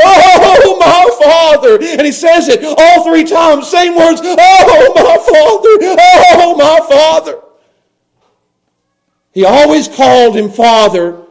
[0.04, 1.80] Oh, my Father.
[1.82, 4.22] And he says it all three times, same words.
[4.24, 5.78] Oh, my Father.
[6.42, 7.42] Oh, my Father.
[9.34, 11.22] He always called him Father,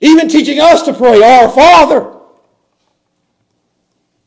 [0.00, 2.14] even teaching us to pray, Our Father.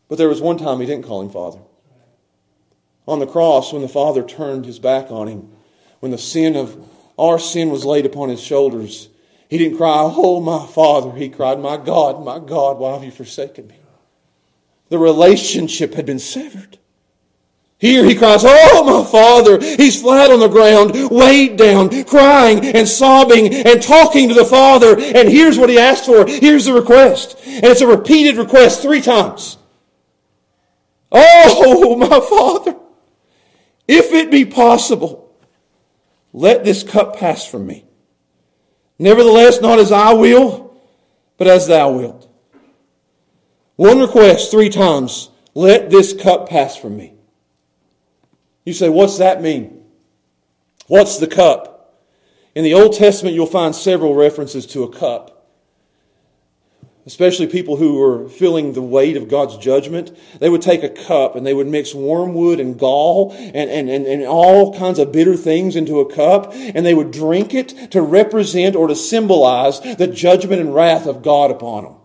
[0.08, 1.60] But there was one time he didn't call him Father.
[3.08, 5.50] On the cross, when the Father turned his back on him,
[6.00, 6.78] when the sin of
[7.18, 9.10] our sin was laid upon his shoulders,
[9.52, 11.12] he didn't cry, Oh, my Father.
[11.12, 13.76] He cried, My God, my God, why have you forsaken me?
[14.88, 16.78] The relationship had been severed.
[17.78, 19.60] Here he cries, Oh, my Father.
[19.60, 24.98] He's flat on the ground, weighed down, crying and sobbing and talking to the Father.
[24.98, 26.26] And here's what he asked for.
[26.26, 27.38] Here's the request.
[27.46, 29.58] And it's a repeated request three times.
[31.12, 32.80] Oh, my Father.
[33.86, 35.36] If it be possible,
[36.32, 37.84] let this cup pass from me.
[39.02, 40.80] Nevertheless, not as I will,
[41.40, 42.30] but as thou wilt.
[43.76, 47.16] One request three times let this cup pass from me.
[48.64, 49.86] You say, what's that mean?
[50.86, 52.00] What's the cup?
[52.54, 55.41] In the Old Testament, you'll find several references to a cup
[57.06, 61.36] especially people who were feeling the weight of God's judgment, they would take a cup
[61.36, 65.36] and they would mix wormwood and gall and, and, and, and, all kinds of bitter
[65.36, 70.08] things into a cup and they would drink it to represent or to symbolize the
[70.08, 72.01] judgment and wrath of God upon them.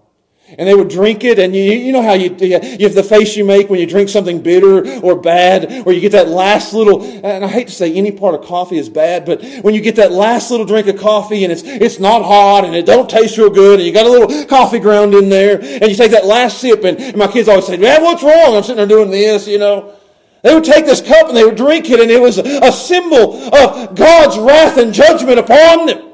[0.49, 3.37] And they would drink it, and you, you know how you, you have the face
[3.37, 7.03] you make when you drink something bitter or bad, or you get that last little,
[7.03, 9.97] and I hate to say any part of coffee is bad, but when you get
[9.97, 13.37] that last little drink of coffee and it's, it's not hot and it don't taste
[13.39, 16.27] real good, and you got a little coffee ground in there, and you take that
[16.27, 18.55] last sip, and, and my kids always say, man, what's wrong?
[18.55, 19.97] I'm sitting there doing this, you know.
[20.45, 23.53] They would take this cup and they would drink it, and it was a symbol
[23.53, 26.13] of God's wrath and judgment upon them.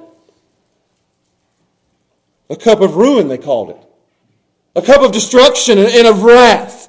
[2.49, 3.89] A cup of ruin, they called it
[4.75, 6.89] a cup of destruction and of wrath.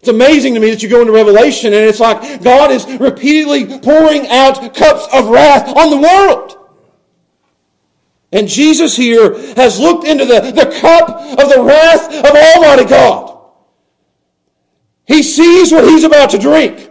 [0.00, 3.78] It's amazing to me that you go into Revelation and it's like God is repeatedly
[3.80, 6.56] pouring out cups of wrath on the world.
[8.32, 13.40] And Jesus here has looked into the, the cup of the wrath of Almighty God.
[15.06, 16.88] He sees what he's about to drink.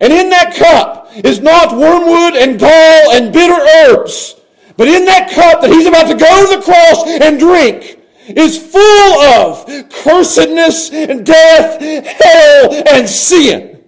[0.00, 4.38] And in that cup is not wormwood and gall and bitter herbs,
[4.76, 7.98] but in that cup that he's about to go to the cross and drink
[8.28, 13.84] is full of cursedness, and death, hell, and sin.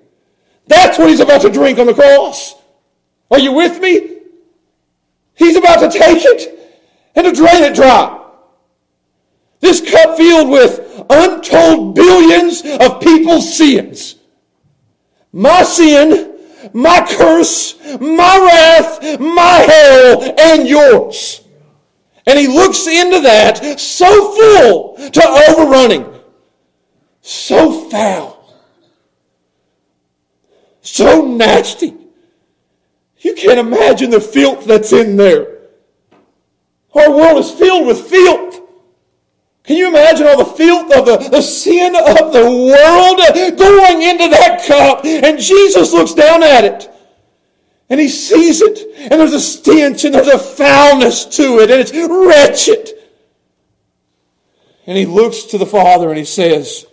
[0.66, 2.54] That's what he's about to drink on the cross.
[3.30, 4.18] Are you with me?
[5.34, 6.78] He's about to take it
[7.14, 8.14] and to drain it dry.
[9.60, 14.16] This cup filled with untold billions of people's sins.
[15.32, 16.36] My sin,
[16.72, 21.42] my curse, my wrath, my hell, and yours.
[22.28, 26.04] And he looks into that so full to overrunning,
[27.22, 28.54] so foul,
[30.82, 31.96] so nasty.
[33.20, 35.60] You can't imagine the filth that's in there.
[36.94, 38.60] Our world is filled with filth.
[39.64, 44.28] Can you imagine all the filth of the, the sin of the world going into
[44.28, 45.06] that cup?
[45.06, 46.90] And Jesus looks down at it.
[47.90, 51.80] And he sees it, and there's a stench, and there's a foulness to it, and
[51.80, 52.98] it's wretched.
[54.88, 56.86] And he looks to the Father and he says,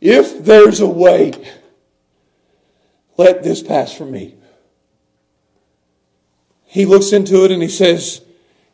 [0.00, 1.32] If there's a way,
[3.16, 4.34] let this pass from me.
[6.64, 8.20] He looks into it and he says,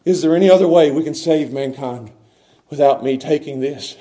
[0.06, 2.10] Is there any other way we can save mankind
[2.70, 3.94] without me taking this?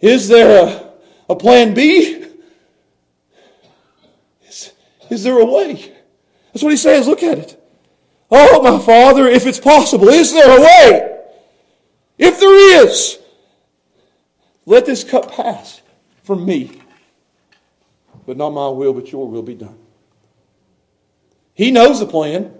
[0.00, 2.19] Is there a, a plan B?
[5.10, 5.92] Is there a way?
[6.52, 7.06] That's what he says.
[7.06, 7.56] Look at it.
[8.30, 11.18] Oh, my Father, if it's possible, is there a way?
[12.16, 13.18] If there is,
[14.66, 15.82] let this cup pass
[16.22, 16.80] from me.
[18.26, 19.76] But not my will, but your will be done.
[21.54, 22.54] He knows the plan.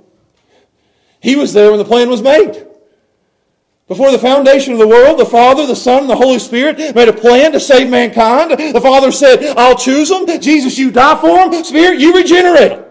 [1.22, 2.66] He was there when the plan was made.
[3.90, 7.08] Before the foundation of the world, the Father, the Son, and the Holy Spirit made
[7.08, 8.52] a plan to save mankind.
[8.52, 10.26] The Father said, I'll choose them.
[10.40, 11.64] Jesus, you die for them.
[11.64, 12.84] Spirit, you regenerate them.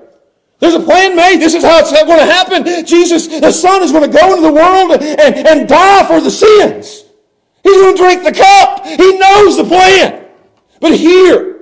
[0.59, 1.37] There's a plan made.
[1.37, 2.85] This is how it's going to happen.
[2.85, 6.29] Jesus, the Son, is going to go into the world and, and die for the
[6.29, 7.05] sins.
[7.63, 8.85] He's going to drink the cup.
[8.85, 10.25] He knows the plan.
[10.81, 11.61] But here,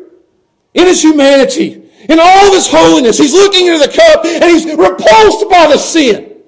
[0.74, 4.66] in his humanity, in all of his holiness, he's looking into the cup and he's
[4.66, 6.42] repulsed by the sin.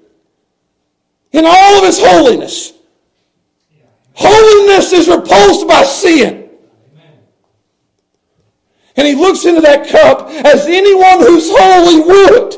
[1.33, 2.73] In all of his holiness,
[4.19, 6.49] Holiness is repulsed by sin.
[8.97, 12.55] And he looks into that cup as anyone who's holy would.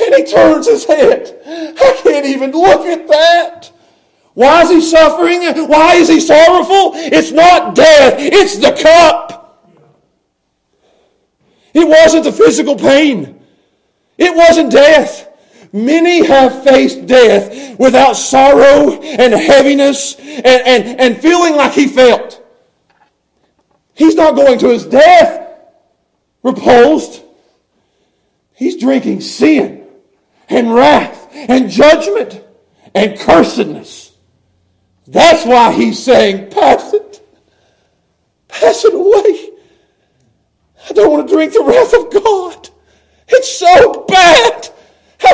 [0.00, 1.36] And he turns his head.
[1.44, 3.72] I can't even look at that.
[4.34, 5.42] Why is he suffering?
[5.68, 6.92] Why is he sorrowful?
[6.94, 9.74] It's not death, it's the cup.
[11.74, 13.40] It wasn't the physical pain.
[14.16, 15.27] It wasn't death.
[15.72, 22.44] Many have faced death without sorrow and heaviness and, and, and feeling like he felt.
[23.94, 25.48] He's not going to his death
[26.42, 27.22] repulsed.
[28.54, 29.86] He's drinking sin
[30.48, 32.42] and wrath and judgment
[32.94, 34.12] and cursedness.
[35.06, 37.20] That's why he's saying, Pass it.
[38.48, 39.50] Pass it away.
[40.88, 42.68] I don't want to drink the wrath of God.
[43.28, 44.70] It's so bad.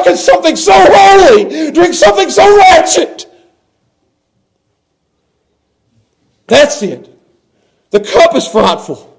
[0.04, 3.24] How can something so holy drink something so wretched?
[6.46, 7.08] That's it.
[7.90, 9.18] The cup is frightful.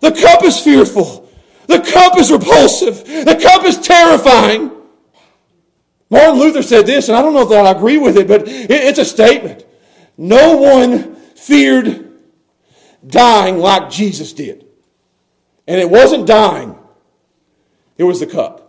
[0.00, 1.26] The cup is fearful.
[1.68, 3.06] The cup is repulsive.
[3.06, 4.72] The cup is terrifying.
[6.10, 8.98] Martin Luther said this, and I don't know that I agree with it, but it's
[8.98, 9.64] a statement.
[10.18, 12.12] No one feared
[13.06, 14.66] dying like Jesus did.
[15.66, 16.76] And it wasn't dying,
[17.96, 18.65] it was the cup.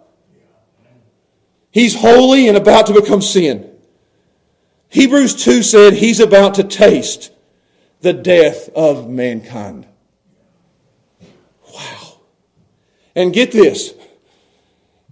[1.77, 3.71] He's holy and about to become sin.
[4.89, 7.31] Hebrews 2 said he's about to taste
[8.01, 9.85] the death of mankind.
[11.71, 12.21] Wow.
[13.15, 13.93] And get this.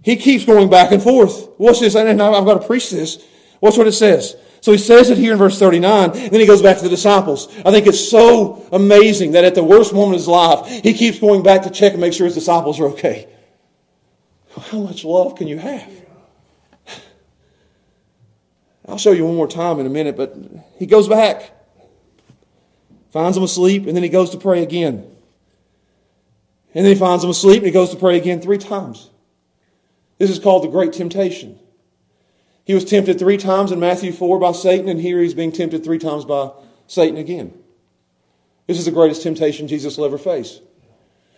[0.02, 1.50] He keeps going back and forth.
[1.56, 1.94] What's this?
[1.94, 3.24] And I've got to preach this.
[3.60, 4.34] Watch what it says.
[4.60, 6.88] So he says it here in verse 39, and then he goes back to the
[6.88, 7.46] disciples.
[7.64, 11.20] I think it's so amazing that at the worst moment of his life, he keeps
[11.20, 13.28] going back to check and make sure his disciples are okay.
[14.58, 16.05] How much love can you have?
[18.88, 20.36] I'll show you one more time in a minute, but
[20.78, 21.52] he goes back,
[23.10, 25.10] finds them asleep, and then he goes to pray again.
[26.74, 29.10] And then he finds them asleep, and he goes to pray again three times.
[30.18, 31.58] This is called the Great Temptation.
[32.64, 35.84] He was tempted three times in Matthew 4 by Satan, and here he's being tempted
[35.84, 36.50] three times by
[36.86, 37.52] Satan again.
[38.66, 40.60] This is the greatest temptation Jesus will ever face.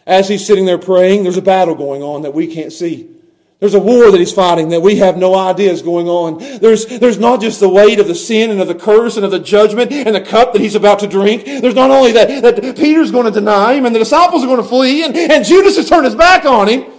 [0.07, 3.18] As he's sitting there praying, there's a battle going on that we can't see.
[3.61, 6.39] There's a war that he's fighting that we have no idea is going on.
[6.61, 9.33] There's, there's not just the weight of the sin and of the curse and of
[9.33, 11.45] the judgment and the cup that he's about to drink.
[11.45, 14.63] There's not only that, that Peter's going to deny him and the disciples are going
[14.63, 16.93] to flee and, and Judas has turned his back on him.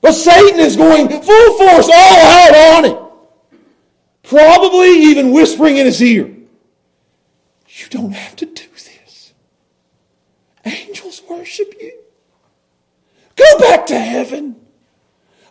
[0.00, 3.04] But Satan is going full force all out on him.
[4.22, 6.34] Probably even whispering in his ear,
[7.68, 9.34] You don't have to do this.
[10.64, 11.92] Angels worship you.
[13.36, 14.63] Go back to heaven.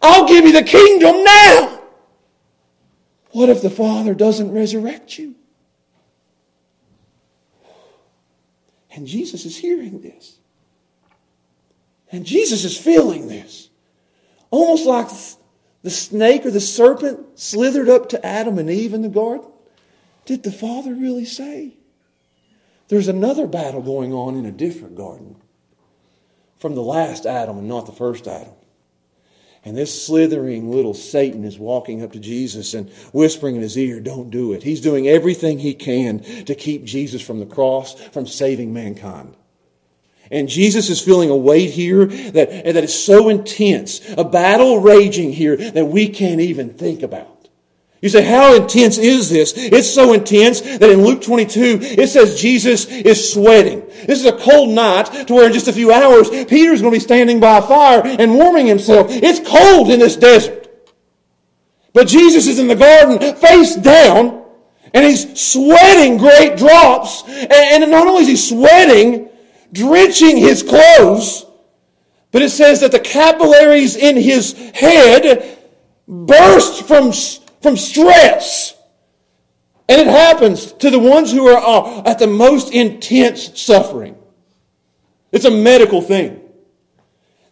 [0.03, 1.79] I'll give you the kingdom now.
[3.31, 5.35] What if the Father doesn't resurrect you?
[8.95, 10.37] And Jesus is hearing this.
[12.11, 13.69] And Jesus is feeling this.
[14.51, 15.07] Almost like
[15.81, 19.47] the snake or the serpent slithered up to Adam and Eve in the garden?
[20.25, 21.77] Did the Father really say?
[22.89, 25.37] There's another battle going on in a different garden
[26.59, 28.53] from the last Adam and not the first Adam.
[29.65, 34.01] And this slithering little Satan is walking up to Jesus and whispering in his ear,
[34.01, 34.63] Don't do it.
[34.63, 39.35] He's doing everything he can to keep Jesus from the cross, from saving mankind.
[40.31, 45.31] And Jesus is feeling a weight here that, that is so intense, a battle raging
[45.31, 47.32] here that we can't even think about.
[48.03, 49.53] You say, how intense is this?
[49.55, 53.79] It's so intense that in Luke 22, it says Jesus is sweating.
[54.05, 56.97] This is a cold night to where in just a few hours, Peter's going to
[56.97, 59.07] be standing by a fire and warming himself.
[59.09, 60.67] It's cold in this desert.
[61.93, 64.47] But Jesus is in the garden, face down,
[64.93, 67.23] and he's sweating great drops.
[67.25, 69.29] And not only is he sweating,
[69.71, 71.45] drenching his clothes,
[72.31, 75.57] but it says that the capillaries in his head
[76.05, 77.13] burst from
[77.63, 78.75] from stress.
[79.89, 84.17] And it happens to the ones who are at the most intense suffering.
[85.31, 86.41] It's a medical thing.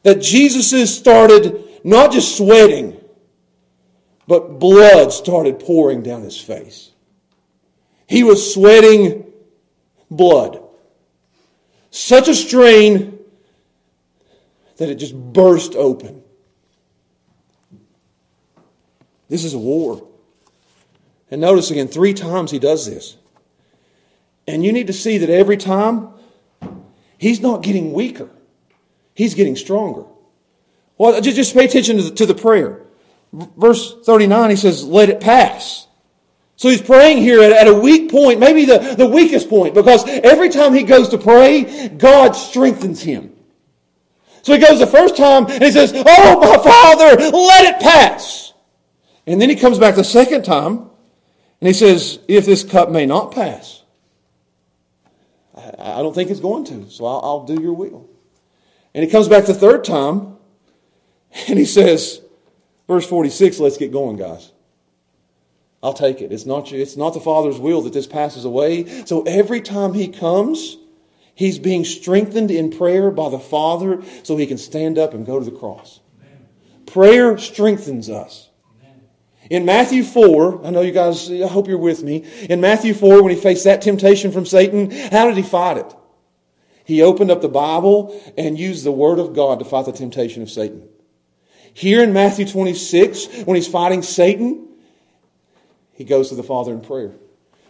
[0.04, 3.00] That Jesus started not just sweating,
[4.28, 6.92] but blood started pouring down his face.
[8.08, 9.32] He was sweating
[10.10, 10.62] blood.
[11.92, 13.20] Such a strain
[14.78, 16.21] that it just burst open.
[19.32, 20.06] This is a war.
[21.32, 23.16] And notice again, three times he does this.
[24.46, 26.10] And you need to see that every time,
[27.18, 28.30] he's not getting weaker,
[29.16, 30.04] he's getting stronger.
[30.98, 32.82] Well, just, just pay attention to the, to the prayer.
[33.32, 35.88] Verse 39, he says, Let it pass.
[36.58, 40.06] So he's praying here at, at, a weak point, maybe the, the weakest point, because
[40.08, 43.34] every time he goes to pray, God strengthens him.
[44.42, 48.41] So he goes the first time and he says, Oh, my Father, let it pass.
[49.32, 50.90] And then he comes back the second time
[51.62, 53.82] and he says, If this cup may not pass,
[55.56, 58.10] I, don't think it's going to, so I'll, do your will.
[58.94, 60.36] And he comes back the third time
[61.48, 62.20] and he says,
[62.90, 64.52] verse 46, let's get going, guys.
[65.82, 66.34] I'll take it.
[66.34, 69.06] It's not, it's not the Father's will that this passes away.
[69.06, 70.76] So every time he comes,
[71.36, 75.40] he's being strengthened in prayer by the Father so he can stand up and go
[75.40, 76.02] to the cross.
[76.86, 78.50] Prayer strengthens us.
[79.52, 82.26] In Matthew 4, I know you guys, I hope you're with me.
[82.50, 85.94] In Matthew 4, when he faced that temptation from Satan, how did he fight it?
[86.86, 90.42] He opened up the Bible and used the Word of God to fight the temptation
[90.42, 90.88] of Satan.
[91.74, 94.70] Here in Matthew 26, when he's fighting Satan,
[95.92, 97.12] he goes to the Father in prayer.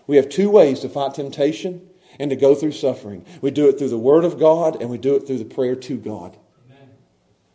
[0.06, 3.26] We have two ways to fight temptation and to go through suffering.
[3.42, 5.76] We do it through the Word of God and we do it through the prayer
[5.78, 6.38] to God.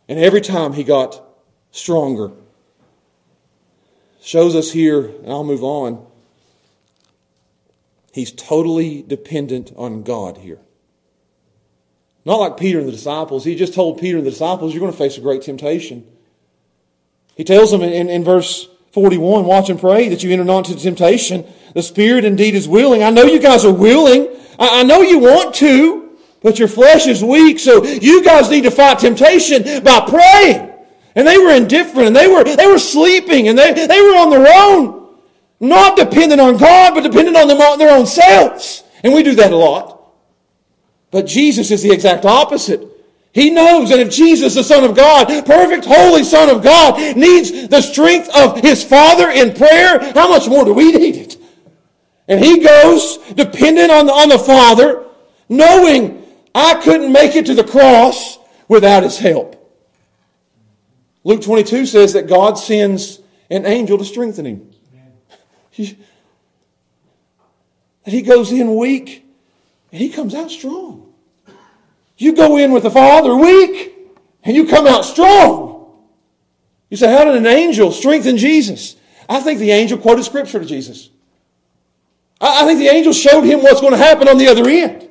[0.09, 1.23] And every time he got
[1.71, 2.33] stronger.
[4.21, 6.05] Shows us here, and I'll move on.
[8.11, 10.59] He's totally dependent on God here.
[12.25, 13.45] Not like Peter and the disciples.
[13.45, 16.05] He just told Peter and the disciples, You're going to face a great temptation.
[17.35, 20.67] He tells them in, in, in verse 41 Watch and pray that you enter not
[20.67, 21.45] into temptation.
[21.75, 23.03] The Spirit indeed is willing.
[23.03, 24.27] I know you guys are willing.
[24.59, 27.59] I, I know you want to, but your flesh is weak.
[27.59, 30.66] So you guys need to fight temptation by praying.
[31.17, 34.29] And they were indifferent and they were, they were sleeping and they, they were on
[34.29, 35.17] their own.
[35.59, 38.83] Not dependent on God, but dependent on them, their own selves.
[39.03, 39.99] And we do that a lot.
[41.09, 42.87] But Jesus is the exact opposite.
[43.33, 47.67] He knows that if Jesus, the Son of God, perfect, holy Son of God, needs
[47.67, 51.37] the strength of His Father in prayer, how much more do we need it?
[52.27, 55.03] And He goes dependent on the, on the Father,
[55.49, 58.37] knowing I couldn't make it to the cross
[58.67, 59.56] without His help.
[61.27, 63.19] Luke 22 says that God sends
[63.49, 64.71] an angel to strengthen him.
[65.69, 65.97] He,
[68.05, 69.25] he goes in weak
[69.91, 71.13] and he comes out strong.
[72.17, 73.93] You go in with the Father weak
[74.41, 75.91] and you come out strong.
[76.89, 78.95] You say, How did an angel strengthen Jesus?
[79.27, 81.09] I think the angel quoted scripture to Jesus.
[82.39, 85.09] I think the angel showed him what's going to happen on the other end.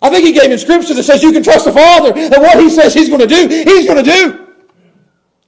[0.00, 2.58] I think he gave him scripture that says you can trust the Father, that what
[2.58, 4.41] he says he's going to do, he's going to do.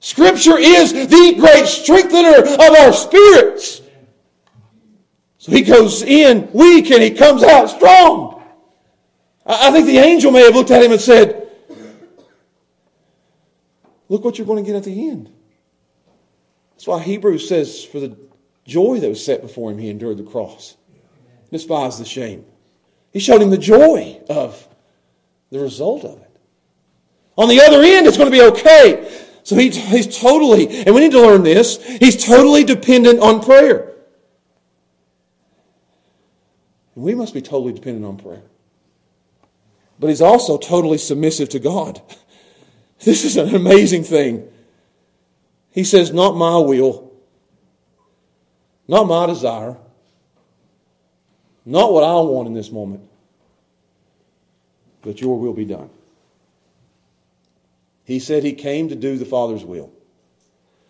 [0.05, 3.81] Scripture is the great strengthener of our spirits.
[5.39, 8.43] So he goes in weak and he comes out strong.
[9.47, 11.49] I think the angel may have looked at him and said,
[14.07, 15.31] Look what you're going to get at the end.
[16.73, 18.15] That's why Hebrews says, For the
[18.63, 20.77] joy that was set before him, he endured the cross,
[21.51, 22.45] despised the shame.
[23.11, 24.67] He showed him the joy of
[25.49, 26.37] the result of it.
[27.39, 29.23] On the other end, it's going to be okay.
[29.45, 33.93] So he, he's totally, and we need to learn this, he's totally dependent on prayer.
[36.95, 38.41] We must be totally dependent on prayer.
[39.99, 42.01] But he's also totally submissive to God.
[43.03, 44.47] This is an amazing thing.
[45.69, 47.11] He says, Not my will,
[48.87, 49.75] not my desire,
[51.65, 53.01] not what I want in this moment,
[55.01, 55.89] but your will be done.
[58.05, 59.91] He said he came to do the Father's will,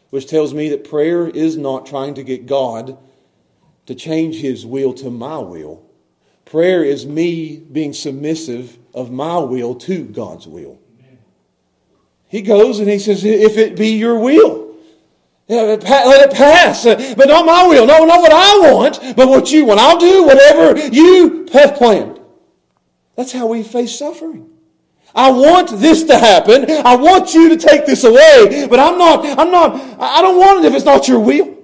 [0.09, 2.97] which tells me that prayer is not trying to get God
[3.85, 5.83] to change his will to my will.
[6.43, 10.79] Prayer is me being submissive of my will to God's will.
[12.27, 14.75] He goes and he says, If it be your will,
[15.47, 16.85] let it pass.
[16.85, 17.85] Uh, but not my will.
[17.85, 19.79] No, not what I want, but what you want.
[19.79, 22.19] I'll do whatever you have planned.
[23.15, 24.49] That's how we face suffering.
[25.15, 26.69] I want this to happen.
[26.69, 30.63] I want you to take this away, but I'm not, I'm not, I don't want
[30.63, 31.57] it if it's not your will.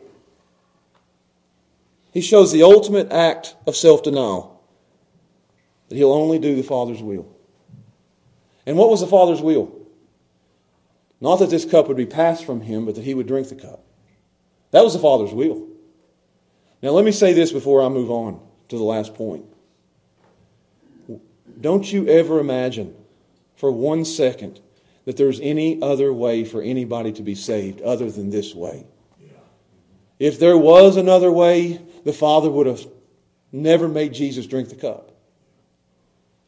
[2.11, 4.63] He shows the ultimate act of self denial
[5.89, 7.27] that he'll only do the Father's will.
[8.65, 9.77] And what was the Father's will?
[11.19, 13.55] Not that this cup would be passed from him, but that he would drink the
[13.55, 13.83] cup.
[14.71, 15.67] That was the Father's will.
[16.81, 19.45] Now, let me say this before I move on to the last point.
[21.59, 22.95] Don't you ever imagine
[23.61, 24.59] for one second
[25.05, 28.87] that there's any other way for anybody to be saved other than this way.
[30.17, 32.83] If there was another way, the Father would have
[33.51, 35.11] never made Jesus drink the cup.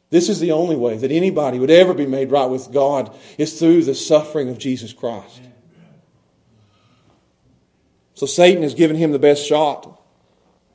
[0.10, 3.60] This is the only way that anybody would ever be made right with God is
[3.60, 5.42] through the suffering of Jesus Christ.
[8.16, 10.02] So Satan has given him the best shot.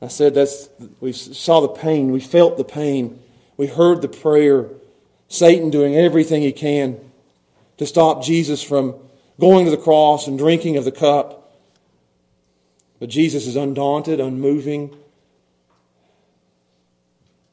[0.01, 0.69] I said that's
[1.01, 3.21] we saw the pain, we felt the pain,
[3.57, 4.69] we heard the prayer,
[5.29, 6.99] Satan doing everything he can
[7.77, 8.95] to stop Jesus from
[9.39, 11.55] going to the cross and drinking of the cup.
[12.99, 14.93] But Jesus is undaunted, unmoving.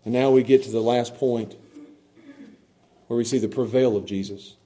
[0.05, 1.55] And now we get to the last point
[3.07, 4.57] where we see the prevail of Jesus.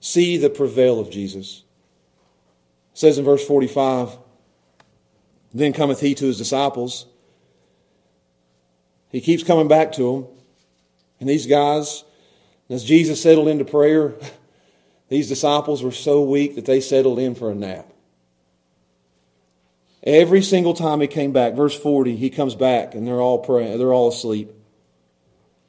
[0.00, 1.62] See the prevail of Jesus.
[2.94, 4.16] It says in verse 45
[5.52, 7.06] Then cometh he to his disciples.
[9.10, 10.26] He keeps coming back to them.
[11.20, 12.04] And these guys
[12.70, 14.14] as Jesus settled into prayer,
[15.08, 17.86] these disciples were so weak that they settled in for a nap.
[20.02, 23.76] Every single time he came back, verse 40, he comes back and they're all praying,
[23.78, 24.50] they're all asleep.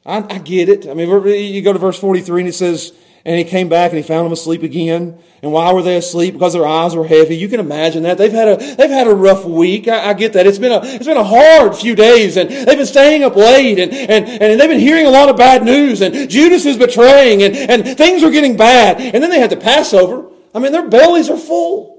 [0.05, 0.87] I, I get it.
[0.87, 2.93] I mean, you go to verse 43 and it says,
[3.23, 5.19] and he came back and he found them asleep again.
[5.43, 6.33] And why were they asleep?
[6.33, 7.35] Because their eyes were heavy.
[7.35, 8.17] You can imagine that.
[8.17, 9.87] They've had a, they've had a rough week.
[9.87, 10.45] I, I, get that.
[10.47, 13.79] It's been a, it's been a hard few days and they've been staying up late
[13.79, 17.43] and, and, and they've been hearing a lot of bad news and Judas is betraying
[17.43, 18.99] and, and things are getting bad.
[18.99, 20.27] And then they had the Passover.
[20.53, 21.91] I mean, their bellies are full.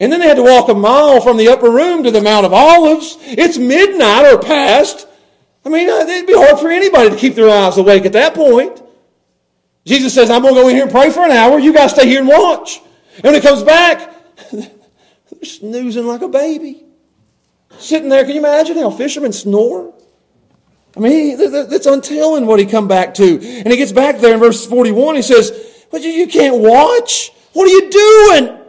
[0.00, 2.44] And then they had to walk a mile from the upper room to the Mount
[2.46, 3.16] of Olives.
[3.22, 5.06] It's midnight or past.
[5.64, 8.34] I mean, uh, it'd be hard for anybody to keep their eyes awake at that
[8.34, 8.82] point.
[9.84, 11.58] Jesus says, I'm going to go in here and pray for an hour.
[11.58, 12.80] You guys stay here and watch.
[13.16, 14.14] And when he comes back,
[14.52, 14.70] they're
[15.42, 16.84] snoozing like a baby.
[17.78, 19.92] Sitting there, can you imagine how fishermen snore?
[20.96, 23.24] I mean, that's untelling what he come back to.
[23.24, 25.16] And he gets back there in verse 41.
[25.16, 27.32] He says, but you can't watch.
[27.52, 28.60] What are you doing?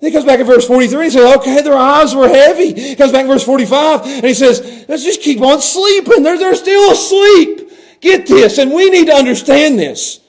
[0.00, 2.74] He comes back in verse 43 and says, okay, their eyes were heavy.
[2.74, 6.22] He comes back in verse 45 and he says, let's just keep on sleeping.
[6.22, 7.70] They're, they're still asleep.
[8.00, 8.58] Get this.
[8.58, 10.20] And we need to understand this.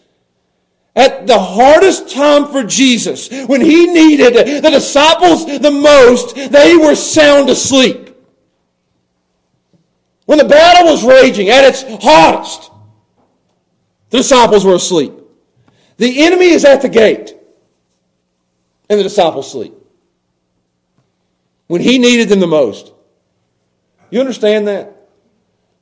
[0.95, 6.95] At the hardest time for Jesus, when he needed the disciples the most, they were
[6.95, 8.15] sound asleep.
[10.25, 12.71] When the battle was raging at its hottest,
[14.09, 15.11] the disciples were asleep.
[15.97, 17.35] The enemy is at the gate,
[18.89, 19.73] and the disciples sleep.
[21.67, 22.93] When he needed them the most.
[24.11, 24.93] You understand that?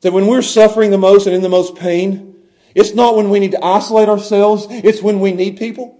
[0.01, 2.32] That when we're suffering the most and in the most pain,
[2.75, 5.99] it's not when we need to isolate ourselves, it's when we need people.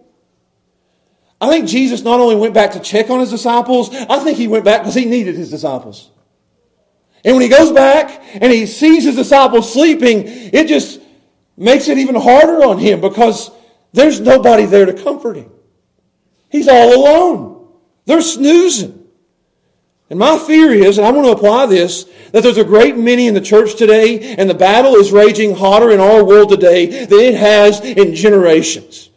[1.39, 4.47] I think Jesus not only went back to check on his disciples, I think he
[4.47, 6.09] went back because he needed his disciples.
[7.25, 10.99] And when he goes back and he sees his disciples sleeping, it just
[11.57, 13.51] makes it even harder on him because
[13.91, 15.51] there's nobody there to comfort him.
[16.49, 17.67] He's all alone.
[18.05, 19.02] They're snoozing.
[20.13, 22.03] And my fear is, and I want to apply this,
[22.33, 25.89] that there's a great many in the church today, and the battle is raging hotter
[25.89, 29.09] in our world today than it has in generations.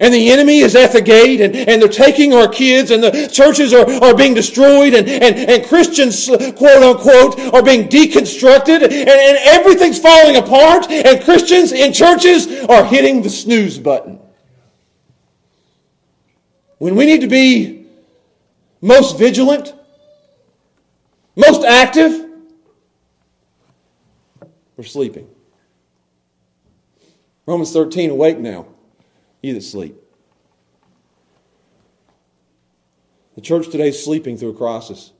[0.00, 3.30] And the enemy is at the gate and, and they're taking our kids and the
[3.32, 8.92] churches are, are being destroyed and, and, and Christians, quote unquote, are being deconstructed and,
[8.92, 14.18] and everything's falling apart and Christians in churches are hitting the snooze button.
[16.78, 17.86] When we need to be
[18.80, 19.74] most vigilant,
[21.36, 22.26] most active,
[24.76, 25.28] we're sleeping.
[27.46, 28.66] Romans 13, awake now
[29.42, 29.96] you that sleep.
[33.34, 35.12] The church today is sleeping through a crisis.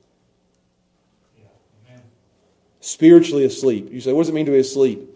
[2.81, 3.89] Spiritually asleep.
[3.91, 5.09] You say, what does it mean to be asleep?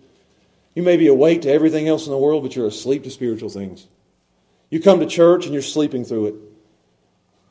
[0.74, 3.48] You may be awake to everything else in the world, but you're asleep to spiritual
[3.48, 3.86] things.
[4.70, 6.34] You come to church and you're sleeping through it.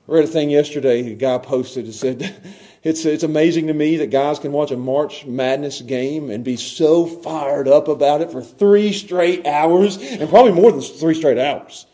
[0.07, 2.35] I read a thing yesterday, a guy posted and said,
[2.83, 6.57] it's, it's amazing to me that guys can watch a March Madness game and be
[6.57, 11.37] so fired up about it for three straight hours, and probably more than three straight
[11.37, 11.85] hours.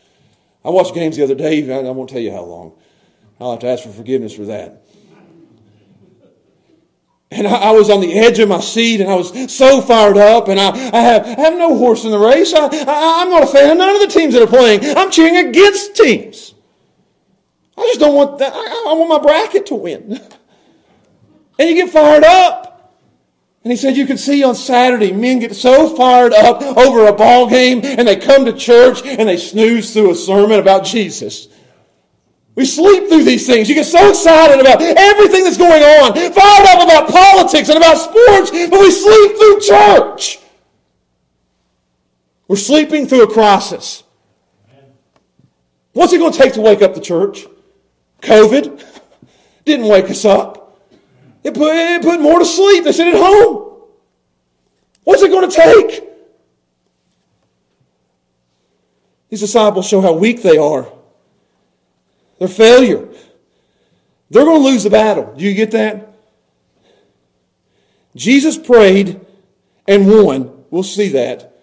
[0.66, 2.74] I watched games the other day, I won't tell you how long.
[3.40, 4.84] I'll have to ask for forgiveness for that.
[7.32, 10.18] And I, I, was on the edge of my seat and I was so fired
[10.18, 12.56] up and I, I, have, I have no horse in the race.
[12.56, 14.82] I, I, I'm not a fan of none of the teams that are playing.
[14.98, 16.56] I'm cheering against teams.
[17.80, 18.54] I just don't want that.
[18.54, 20.20] I, I want my bracket to win.
[21.58, 22.70] And you get fired up.
[23.64, 27.14] And he said you can see on Saturday men get so fired up over a
[27.14, 31.50] ball game and they come to church and they snooze through a sermon about Jesus.
[32.56, 33.70] We sleep through these things.
[33.70, 37.96] You get so excited about everything that's going on, fired up about politics and about
[37.98, 40.40] sports, but we sleep through church.
[42.48, 44.04] We're sleeping through a crisis.
[45.94, 47.46] What's it going to take to wake up the church?
[48.22, 48.84] COVID
[49.66, 50.80] didn't wake us up.
[51.44, 52.84] It put, it put more to sleep.
[52.84, 53.84] They sit at home.
[55.04, 56.04] What's it going to take?
[59.30, 60.92] These disciples show how weak they are.
[62.40, 63.08] Their failure.
[64.30, 65.34] They're going to lose the battle.
[65.36, 66.14] Do you get that?
[68.16, 69.26] Jesus prayed
[69.88, 70.66] and won.
[70.70, 71.56] We'll see that.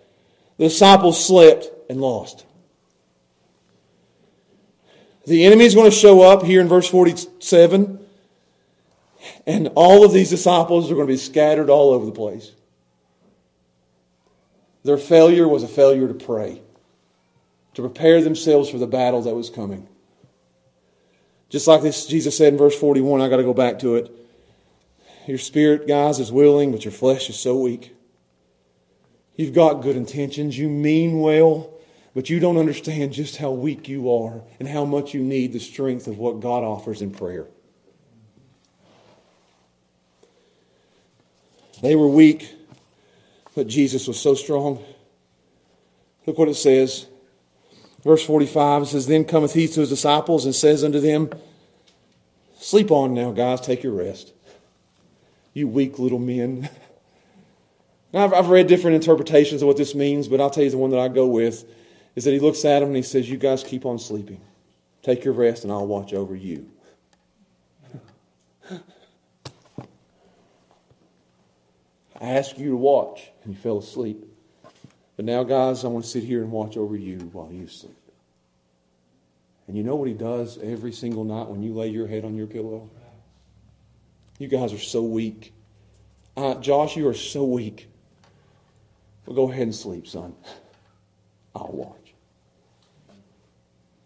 [0.59, 2.46] The disciples slept and lost.
[5.27, 7.97] The enemy is going to show up here in verse 47
[9.47, 12.53] and all of these disciples are going to be scattered all over the place.
[14.85, 16.61] Their failure was a failure to pray,
[17.75, 19.89] to prepare themselves for the battle that was coming.
[21.49, 24.11] Just like this, Jesus said in verse 41, I got to go back to it.
[25.27, 27.95] Your spirit, guys, is willing, but your flesh is so weak.
[29.37, 31.76] You've got good intentions, you mean well,
[32.17, 35.61] but you don't understand just how weak you are and how much you need the
[35.61, 37.47] strength of what God offers in prayer.
[41.83, 42.51] They were weak,
[43.55, 44.83] but Jesus was so strong.
[46.25, 47.05] Look what it says.
[48.03, 51.29] Verse 45 it says, Then cometh he to his disciples and says unto them,
[52.59, 54.33] Sleep on now, guys, take your rest.
[55.53, 56.71] You weak little men.
[58.15, 60.93] I've, I've read different interpretations of what this means, but I'll tell you the one
[60.93, 61.67] that I go with
[62.17, 64.41] is that he looks at them and he says, You guys keep on sleeping.
[65.03, 66.69] Take your rest and I'll watch over you.
[72.19, 74.25] I asked you to watch and you fell asleep.
[75.17, 77.97] But now, guys, I want to sit here and watch over you while you sleep.
[79.69, 82.35] And you know what he does every single night when you lay your head on
[82.35, 82.91] your pillow?
[84.39, 85.53] You guys are so weak.
[86.37, 87.89] Uh, Josh, you are so weak.
[89.25, 90.35] Well, go ahead and sleep, son.
[91.55, 92.06] I'll watch.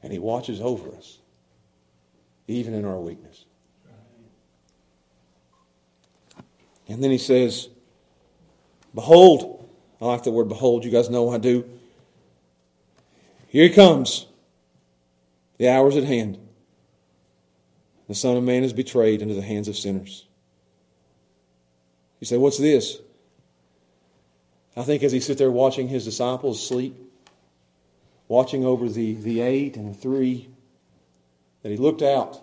[0.03, 1.19] And he watches over us,
[2.49, 3.45] even in our weakness.
[6.89, 7.69] And then he says,
[8.95, 9.69] Behold,
[10.01, 10.85] I like the word behold.
[10.85, 11.65] You guys know I do.
[13.49, 14.27] Here he comes.
[15.59, 16.39] The hour is at hand.
[18.09, 20.27] The Son of Man is betrayed into the hands of sinners.
[22.19, 22.99] You say, What's this?
[24.77, 26.97] I think as he sits there watching his disciples sleep,
[28.31, 30.49] watching over the, the eight and the three,
[31.65, 32.41] that he looked out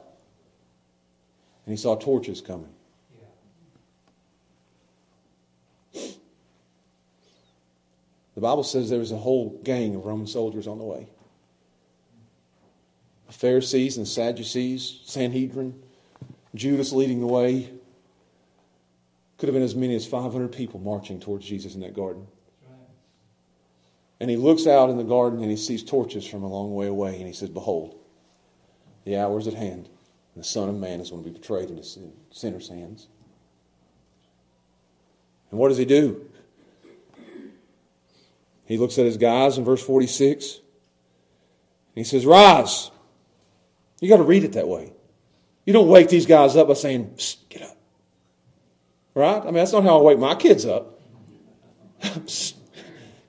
[1.66, 2.74] and he saw torches coming.
[5.94, 6.12] The
[8.42, 11.08] Bible says there was a whole gang of Roman soldiers on the way.
[13.28, 15.82] The Pharisees and Sadducees, Sanhedrin,
[16.54, 17.72] Judas leading the way.
[19.38, 22.28] Could have been as many as 500 people marching towards Jesus in that garden.
[24.20, 26.88] And he looks out in the garden and he sees torches from a long way
[26.88, 27.99] away and he says, Behold,
[29.05, 29.89] the hour is at hand,
[30.34, 31.84] and the Son of Man is going to be betrayed into
[32.32, 33.07] sinners' hands.
[35.49, 36.30] And what does he do?
[38.65, 40.55] He looks at his guys in verse 46.
[40.55, 40.63] And
[41.95, 42.91] he says, Rise.
[44.01, 44.91] You got to read it that way.
[45.65, 47.18] You don't wake these guys up by saying,
[47.49, 47.78] Get up.
[49.13, 49.41] Right?
[49.41, 50.99] I mean, that's not how I wake my kids up.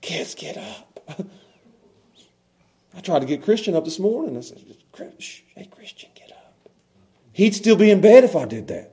[0.08, 1.20] kids, get up.
[2.96, 4.36] I tried to get Christian up this morning.
[4.36, 4.58] I said,
[5.54, 6.54] Hey, Christian, get up.
[7.32, 8.90] He'd still be in bed if I did that.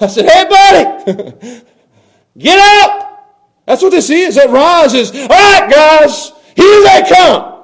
[0.00, 1.62] I said, Hey, buddy,
[2.38, 3.06] get up.
[3.64, 4.34] That's what this is.
[4.34, 7.54] That rise is, all right, guys, here they come.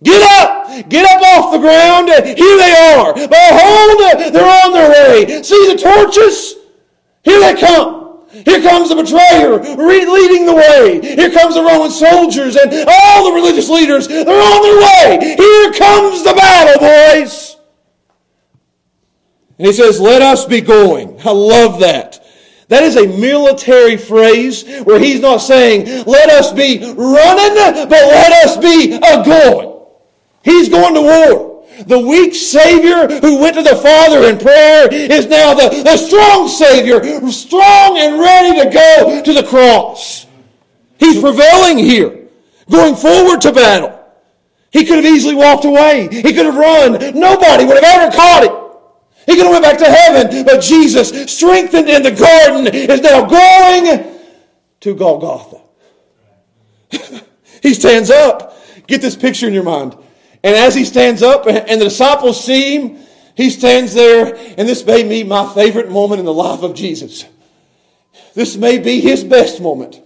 [0.00, 0.88] Get up!
[0.88, 2.08] Get up off the ground!
[2.08, 3.14] Here they are!
[3.14, 5.42] Behold, they're on their way!
[5.42, 6.54] See the torches?
[7.24, 7.97] Here they come!
[8.30, 11.00] Here comes the betrayer leading the way.
[11.00, 14.06] Here comes the Roman soldiers and all the religious leaders.
[14.06, 15.36] They're on their way.
[15.36, 17.56] Here comes the battle, boys.
[19.58, 21.18] And he says, Let us be going.
[21.24, 22.24] I love that.
[22.68, 28.44] That is a military phrase where he's not saying, let us be running, but let
[28.44, 29.86] us be a going.
[30.42, 31.47] He's going to war.
[31.86, 36.48] The weak Savior who went to the Father in prayer is now the, the strong
[36.48, 37.00] Savior,
[37.30, 40.26] strong and ready to go to the cross.
[40.98, 42.28] He's prevailing here,
[42.68, 43.94] going forward to battle.
[44.70, 46.08] He could have easily walked away.
[46.10, 46.92] He could have run.
[47.18, 48.52] Nobody would have ever caught it.
[49.26, 53.24] He could have went back to heaven, but Jesus, strengthened in the garden, is now
[53.24, 54.18] going
[54.80, 55.60] to Golgotha.
[57.62, 58.56] he stands up.
[58.86, 59.96] Get this picture in your mind.
[60.42, 62.98] And as he stands up and the disciples see him,
[63.34, 67.24] he stands there, and this may be my favorite moment in the life of Jesus.
[68.34, 70.00] This may be his best moment.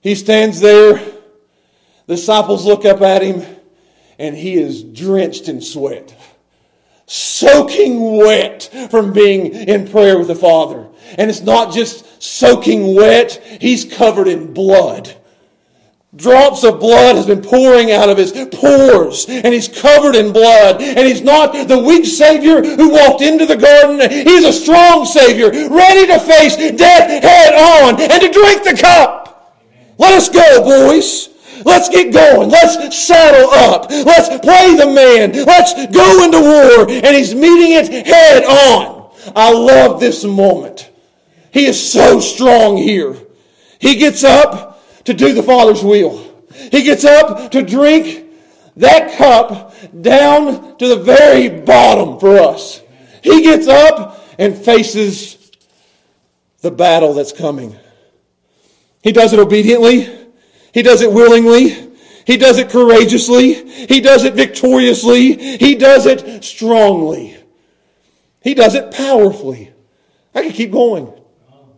[0.00, 0.94] He stands there,
[2.06, 3.44] the disciples look up at him,
[4.18, 6.14] and he is drenched in sweat
[7.06, 10.88] soaking wet from being in prayer with the Father.
[11.18, 15.14] And it's not just soaking wet, he's covered in blood.
[16.16, 20.80] Drops of blood has been pouring out of his pores, and he's covered in blood.
[20.80, 24.10] And he's not the weak Savior who walked into the garden.
[24.10, 29.24] He's a strong Savior, ready to face death head on and to drink the cup.
[29.98, 31.30] Let us go, boys.
[31.64, 32.48] Let's get going.
[32.48, 33.90] Let's saddle up.
[33.90, 35.32] Let's play the man.
[35.32, 36.90] Let's go into war.
[36.90, 39.10] And he's meeting it head on.
[39.34, 40.90] I love this moment.
[41.52, 43.16] He is so strong here.
[43.78, 44.73] He gets up
[45.04, 46.18] to do the Father's will.
[46.52, 48.30] He gets up to drink
[48.76, 52.82] that cup down to the very bottom for us.
[53.22, 55.50] He gets up and faces
[56.60, 57.76] the battle that's coming.
[59.02, 60.08] He does it obediently.
[60.72, 61.92] He does it willingly.
[62.26, 63.52] He does it courageously.
[63.86, 65.58] He does it victoriously.
[65.58, 67.36] He does it strongly.
[68.42, 69.72] He does it powerfully.
[70.34, 71.12] I can keep going.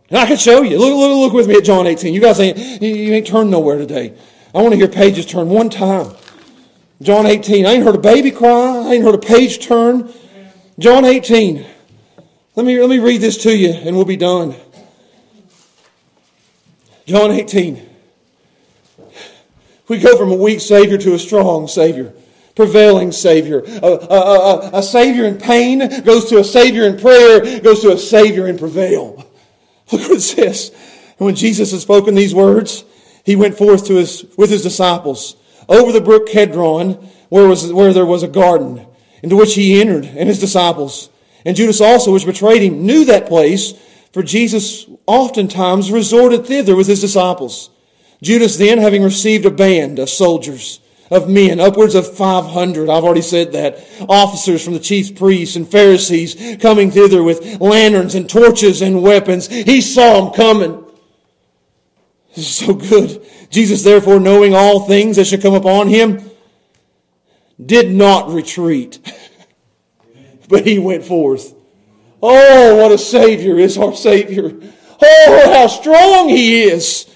[0.08, 0.78] And I can show you.
[0.78, 2.14] Look, look, look with me at John 18.
[2.14, 4.16] You guys ain't, you ain't turned nowhere today.
[4.54, 6.14] I want to hear pages turn one time.
[7.02, 7.66] John 18.
[7.66, 8.78] I ain't heard a baby cry.
[8.86, 10.12] I ain't heard a page turn.
[10.78, 11.66] John 18.
[12.54, 14.54] Let me, let me read this to you and we'll be done.
[17.06, 17.86] John 18.
[19.88, 22.12] We go from a weak Savior to a strong Savior.
[22.54, 23.60] prevailing Savior.
[23.60, 27.92] A, a, a, a, Savior in pain goes to a Savior in prayer, goes to
[27.92, 29.24] a Savior in prevail.
[29.92, 30.70] Look what it says.
[31.18, 32.84] And when Jesus had spoken these words,
[33.24, 35.36] he went forth to his, with his disciples
[35.68, 38.86] over the brook Kedron, where, was, where there was a garden,
[39.22, 41.10] into which he entered, and his disciples.
[41.44, 43.72] And Judas also, which betrayed him, knew that place,
[44.12, 47.70] for Jesus oftentimes resorted thither with his disciples.
[48.22, 50.80] Judas then, having received a band of soldiers,
[51.10, 55.68] of men, upwards of 500, I've already said that, officers from the chief priests and
[55.68, 60.84] Pharisees coming thither with lanterns and torches and weapons, he saw them coming.
[62.34, 63.26] This is so good.
[63.50, 66.30] Jesus, therefore, knowing all things that should come upon him,
[67.64, 69.00] did not retreat,
[70.48, 71.54] but he went forth.
[72.22, 74.52] Oh, what a Savior is our Savior.
[75.02, 77.06] Oh, how strong he is.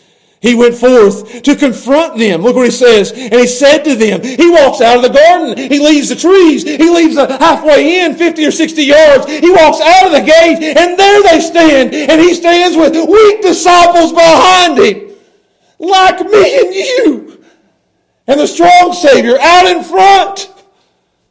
[0.41, 2.41] He went forth to confront them.
[2.41, 3.12] Look what he says.
[3.12, 5.70] And he said to them, he walks out of the garden.
[5.70, 6.62] He leaves the trees.
[6.62, 9.26] He leaves the halfway in, 50 or 60 yards.
[9.26, 11.95] He walks out of the gate and there they stand.
[11.95, 15.11] And he stands with weak disciples behind him.
[15.78, 17.45] Like me and you.
[18.26, 20.55] And the strong Savior out in front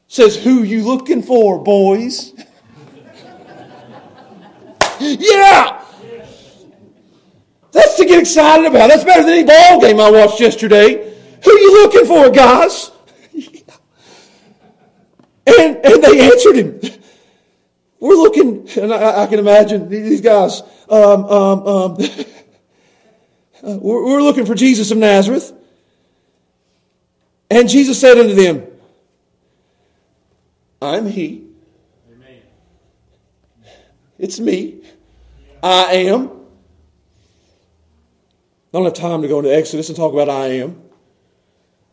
[0.07, 2.34] says, who you looking for, boys?
[4.99, 5.78] yeah!
[7.99, 8.87] To get excited about.
[8.87, 11.13] That's better than any ball game I watched yesterday.
[11.43, 12.91] Who are you looking for, guys?
[15.45, 16.79] and, and they answered him.
[17.99, 20.61] We're looking, and I, I can imagine these guys.
[20.87, 21.97] Um, um, um,
[23.63, 25.51] we're, we're looking for Jesus of Nazareth.
[27.51, 28.65] And Jesus said unto them,
[30.81, 31.47] I'm He.
[32.09, 32.37] Amen.
[34.17, 34.83] It's me.
[35.61, 36.38] I am.
[38.72, 40.80] I don't have time to go into Exodus and talk about I am.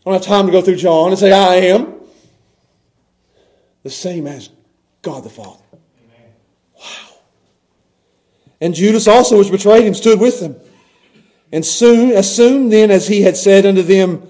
[0.00, 1.94] I don't have time to go through John and say I am.
[3.82, 4.50] The same as
[5.00, 5.62] God the Father.
[5.72, 6.32] Amen.
[6.78, 7.16] Wow.
[8.60, 10.56] And Judas also, which betrayed him, stood with them.
[11.50, 14.28] And soon, as soon then as he had said unto them,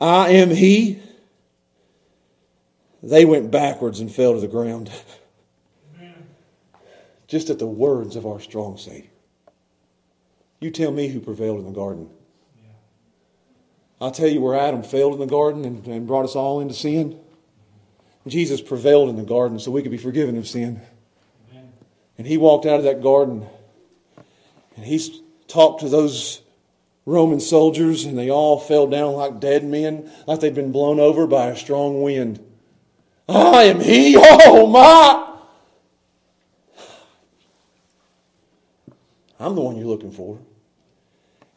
[0.00, 1.00] I am he,
[3.02, 4.90] they went backwards and fell to the ground.
[5.96, 6.26] Amen.
[7.28, 9.10] Just at the words of our strong Savior.
[10.64, 12.08] You tell me who prevailed in the garden.
[14.00, 16.72] I'll tell you where Adam failed in the garden and, and brought us all into
[16.72, 17.20] sin.
[18.26, 20.80] Jesus prevailed in the garden so we could be forgiven of sin.
[22.16, 23.46] And he walked out of that garden
[24.74, 24.98] and he
[25.48, 26.40] talked to those
[27.04, 31.26] Roman soldiers, and they all fell down like dead men, like they'd been blown over
[31.26, 32.42] by a strong wind.
[33.28, 35.34] I am he, oh my!
[39.38, 40.38] I'm the one you're looking for.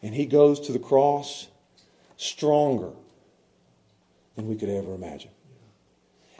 [0.02, 1.48] And he goes to the cross
[2.18, 2.91] stronger
[4.36, 5.32] than we could ever imagine.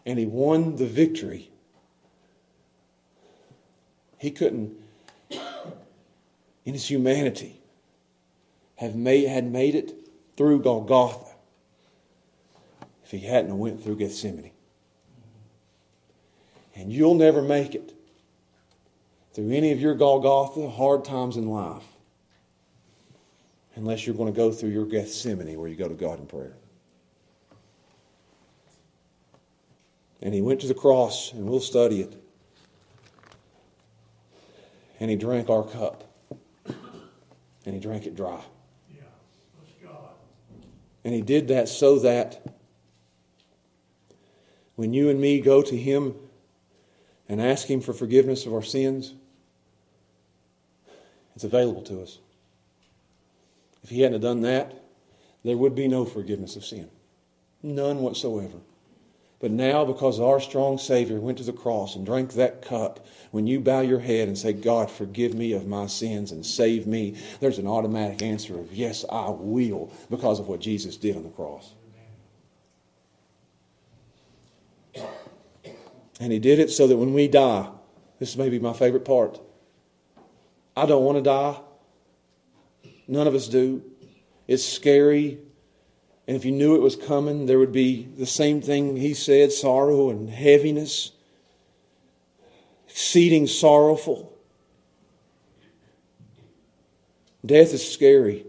[0.06, 1.50] And he won the victory.
[4.20, 4.74] He couldn't,
[6.66, 7.60] in his humanity,
[8.78, 9.94] have made, had made it
[10.38, 11.34] through Golgotha
[13.04, 14.52] if he hadn't went through Gethsemane.
[16.76, 17.94] And you'll never make it
[19.34, 21.84] through any of your Golgotha hard times in life
[23.78, 26.54] unless you're going to go through your Gethsemane where you go to God in prayer.
[30.22, 32.22] And he went to the cross, and we'll study it.
[35.00, 36.04] And he drank our cup.
[36.66, 38.42] And he drank it dry.
[38.92, 39.04] Yeah,
[39.86, 40.10] God.
[41.04, 42.44] And he did that so that
[44.76, 46.16] when you and me go to him
[47.30, 49.14] and ask him for forgiveness of our sins,
[51.36, 52.18] it's available to us.
[53.88, 54.84] If he hadn't done that,
[55.46, 56.90] there would be no forgiveness of sin.
[57.64, 58.58] None whatsoever.
[59.40, 63.48] But now, because our strong Savior went to the cross and drank that cup, when
[63.48, 67.16] you bow your head and say, God, forgive me of my sins and save me,
[67.40, 71.30] there's an automatic answer of, Yes, I will, because of what Jesus did on the
[71.30, 71.74] cross.
[76.20, 77.70] And He did it so that when we die,
[78.20, 79.40] this may be my favorite part.
[80.76, 81.62] I don't want to die.
[83.08, 83.82] None of us do.
[84.48, 85.40] It's scary.
[86.28, 89.52] And if you knew it was coming, there would be the same thing he said
[89.52, 91.12] sorrow and heaviness,
[92.90, 94.34] exceeding sorrowful.
[97.46, 98.46] Death is scary.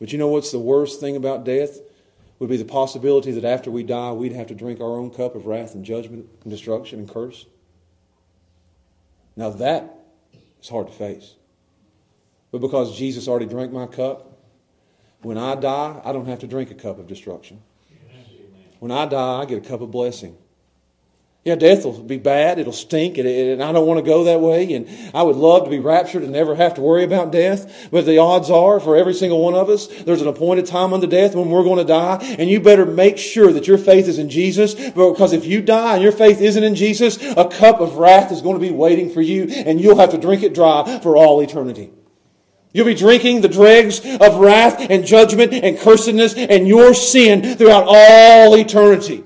[0.00, 1.78] But you know what's the worst thing about death?
[2.38, 5.34] Would be the possibility that after we die, we'd have to drink our own cup
[5.34, 7.46] of wrath and judgment and destruction and curse.
[9.36, 9.98] Now that
[10.62, 11.34] is hard to face.
[12.50, 14.38] But because Jesus already drank my cup,
[15.22, 17.60] when I die, I don't have to drink a cup of destruction.
[18.78, 20.36] when I die, I get a cup of blessing.
[21.44, 22.58] Yeah, death will be bad.
[22.58, 24.70] It'll stink, and I don't want to go that way.
[24.74, 27.88] And I would love to be raptured and never have to worry about death.
[27.90, 31.06] But the odds are, for every single one of us, there's an appointed time unto
[31.06, 32.18] death when we're going to die.
[32.38, 34.74] And you better make sure that your faith is in Jesus.
[34.74, 38.42] Because if you die and your faith isn't in Jesus, a cup of wrath is
[38.42, 41.40] going to be waiting for you, and you'll have to drink it dry for all
[41.40, 41.92] eternity.
[42.72, 47.84] You'll be drinking the dregs of wrath and judgment and cursedness and your sin throughout
[47.86, 49.24] all eternity.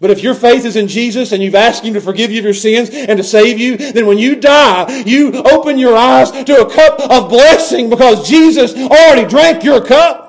[0.00, 2.44] But if your faith is in Jesus and you've asked Him to forgive you of
[2.44, 6.66] your sins and to save you, then when you die, you open your eyes to
[6.66, 10.25] a cup of blessing because Jesus already drank your cup.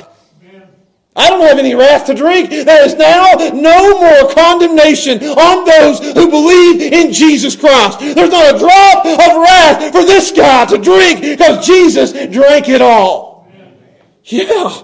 [1.18, 2.52] I don't have any wrath to drink.
[2.52, 8.00] There is now no more condemnation on those who believe in Jesus Christ.
[8.00, 12.82] There's not a drop of wrath for this guy to drink because Jesus drank it
[12.82, 13.52] all.
[14.26, 14.84] Yeah.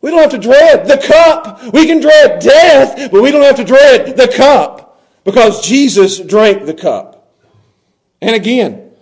[0.00, 1.62] We don't have to dread the cup.
[1.74, 6.64] We can dread death, but we don't have to dread the cup because Jesus drank
[6.64, 7.30] the cup.
[8.22, 8.92] And again,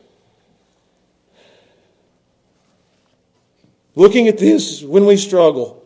[3.94, 5.79] looking at this when we struggle,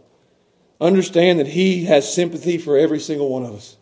[0.80, 3.76] understand that He has sympathy for every single one of us.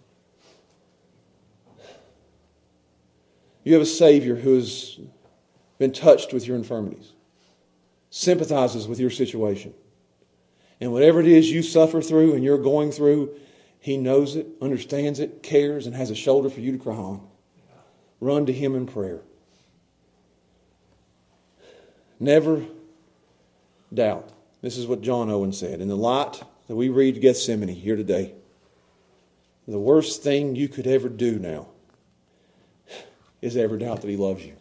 [3.64, 4.99] You have a Savior who has
[5.78, 7.12] been touched with your infirmities,
[8.11, 9.72] sympathizes with your situation.
[10.80, 13.36] And whatever it is you suffer through and you're going through,
[13.78, 17.26] He knows it, understands it, cares, and has a shoulder for you to cry on.
[18.20, 19.20] Run to Him in prayer.
[22.18, 22.64] Never
[23.93, 24.30] doubt.
[24.61, 25.80] This is what John Owen said.
[25.80, 28.34] In the light that we read Gethsemane here today,
[29.66, 31.68] the worst thing you could ever do now
[33.40, 34.56] is ever doubt that He loves you.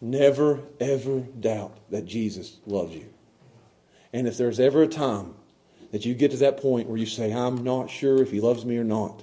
[0.00, 3.06] Never, ever doubt that Jesus loves you.
[4.12, 5.34] And if there's ever a time
[5.92, 8.64] that you get to that point where you say, I'm not sure if he loves
[8.64, 9.22] me or not,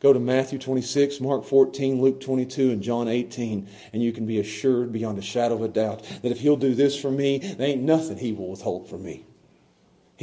[0.00, 4.40] go to Matthew 26, Mark 14, Luke 22, and John 18, and you can be
[4.40, 7.68] assured beyond a shadow of a doubt that if he'll do this for me, there
[7.68, 9.26] ain't nothing he will withhold from me.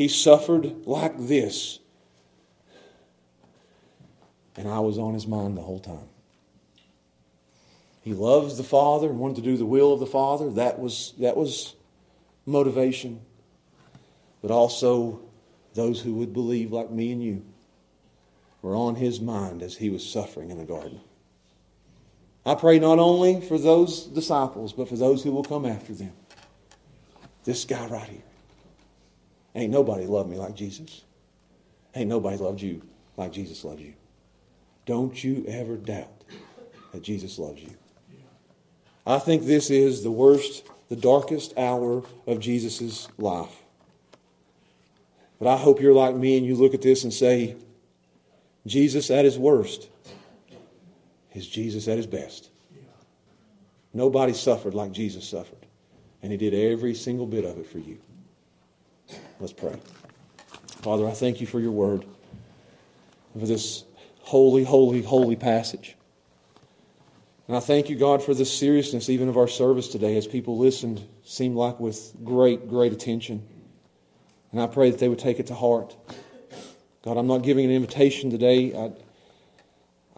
[0.02, 1.78] He suffered like this,
[4.56, 6.10] and I was on his mind the whole time.
[8.02, 10.50] He loves the Father and wanted to do the will of the Father.
[10.50, 11.76] That was, that was
[12.48, 13.22] motivation
[14.42, 15.22] but also
[15.76, 17.46] those who would believe, like me and you,
[18.64, 21.00] were on his mind as he was suffering in the garden.
[22.44, 26.14] I pray not only for those disciples, but for those who will come after them.
[27.44, 28.31] This guy right here.
[29.56, 31.04] Ain't nobody loved me like Jesus.
[31.96, 32.82] Ain't nobody loved you
[33.18, 33.94] like Jesus loves you.
[34.86, 36.24] Don't you ever doubt
[36.92, 37.72] that Jesus loves you.
[39.06, 43.62] I think this is the worst, the darkest hour of Jesus' life.
[45.40, 47.56] But I hope you're like me and you look at this and say,
[48.68, 49.90] Jesus at his worst
[51.34, 52.50] is Jesus at his best.
[53.94, 55.66] Nobody suffered like Jesus suffered.
[56.22, 57.98] And he did every single bit of it for you.
[59.42, 59.76] Let's pray.
[60.84, 62.06] Father, I thank you for your word,
[63.34, 63.86] for this
[64.20, 65.96] holy, holy, holy passage.
[67.48, 70.60] And I thank you, God, for the seriousness even of our service today as people
[70.60, 73.42] listened, seemed like with great, great attention.
[74.52, 75.96] And I pray that they would take it to heart.
[77.04, 78.76] God, I'm not giving an invitation today.
[78.76, 78.92] I,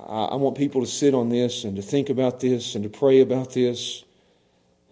[0.03, 3.21] I want people to sit on this and to think about this and to pray
[3.21, 4.03] about this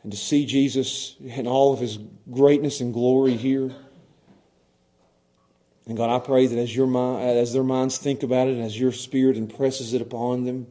[0.04, 2.00] and to see Jesus in all of his
[2.32, 3.76] greatness and glory here.
[5.92, 8.64] And God, I pray that as, your mind, as their minds think about it, and
[8.64, 10.68] as your Spirit impresses it upon them,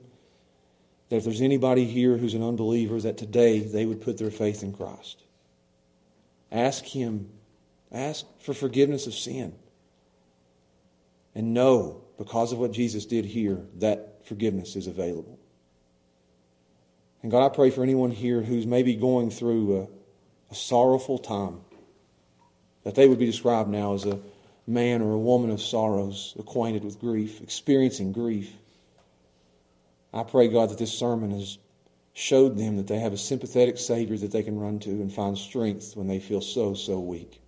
[1.11, 4.63] that if there's anybody here who's an unbeliever, that today they would put their faith
[4.63, 5.23] in Christ.
[6.51, 7.29] Ask Him
[7.93, 9.53] Ask for forgiveness of sin.
[11.35, 15.39] And know, because of what Jesus did here, that forgiveness is available.
[17.23, 21.61] And God, I pray for anyone here who's maybe going through a, a sorrowful time,
[22.85, 24.19] that they would be described now as a
[24.71, 28.53] man or a woman of sorrows, acquainted with grief, experiencing grief.
[30.15, 31.59] I pray, God, that this sermon has
[32.13, 35.37] showed them that they have a sympathetic Savior that they can run to and find
[35.37, 37.41] strength when they feel so, so weak.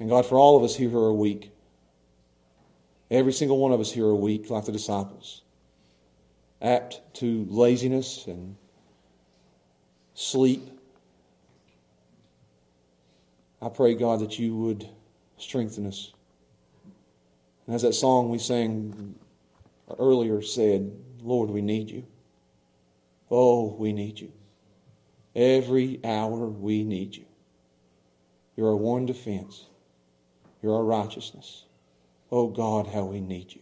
[0.00, 1.52] And God, for all of us here who are weak,
[3.10, 5.42] every single one of us here are weak, like the disciples,
[6.60, 8.56] apt to laziness and
[10.14, 10.68] sleep.
[13.62, 14.88] I pray, God, that you would
[15.44, 16.12] strengthen us.
[17.66, 19.14] And as that song we sang
[19.98, 20.90] earlier said,
[21.22, 22.04] Lord, we need you.
[23.30, 24.32] Oh, we need you.
[25.34, 27.24] Every hour we need you.
[28.56, 29.66] You're our one defense.
[30.62, 31.64] You're our righteousness.
[32.30, 33.60] Oh God, how we need you.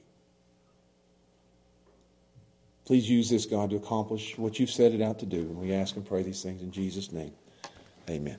[2.85, 5.39] Please use this, God, to accomplish what you've set it out to do.
[5.39, 7.33] And we ask and pray these things in Jesus' name.
[8.11, 8.39] Amen.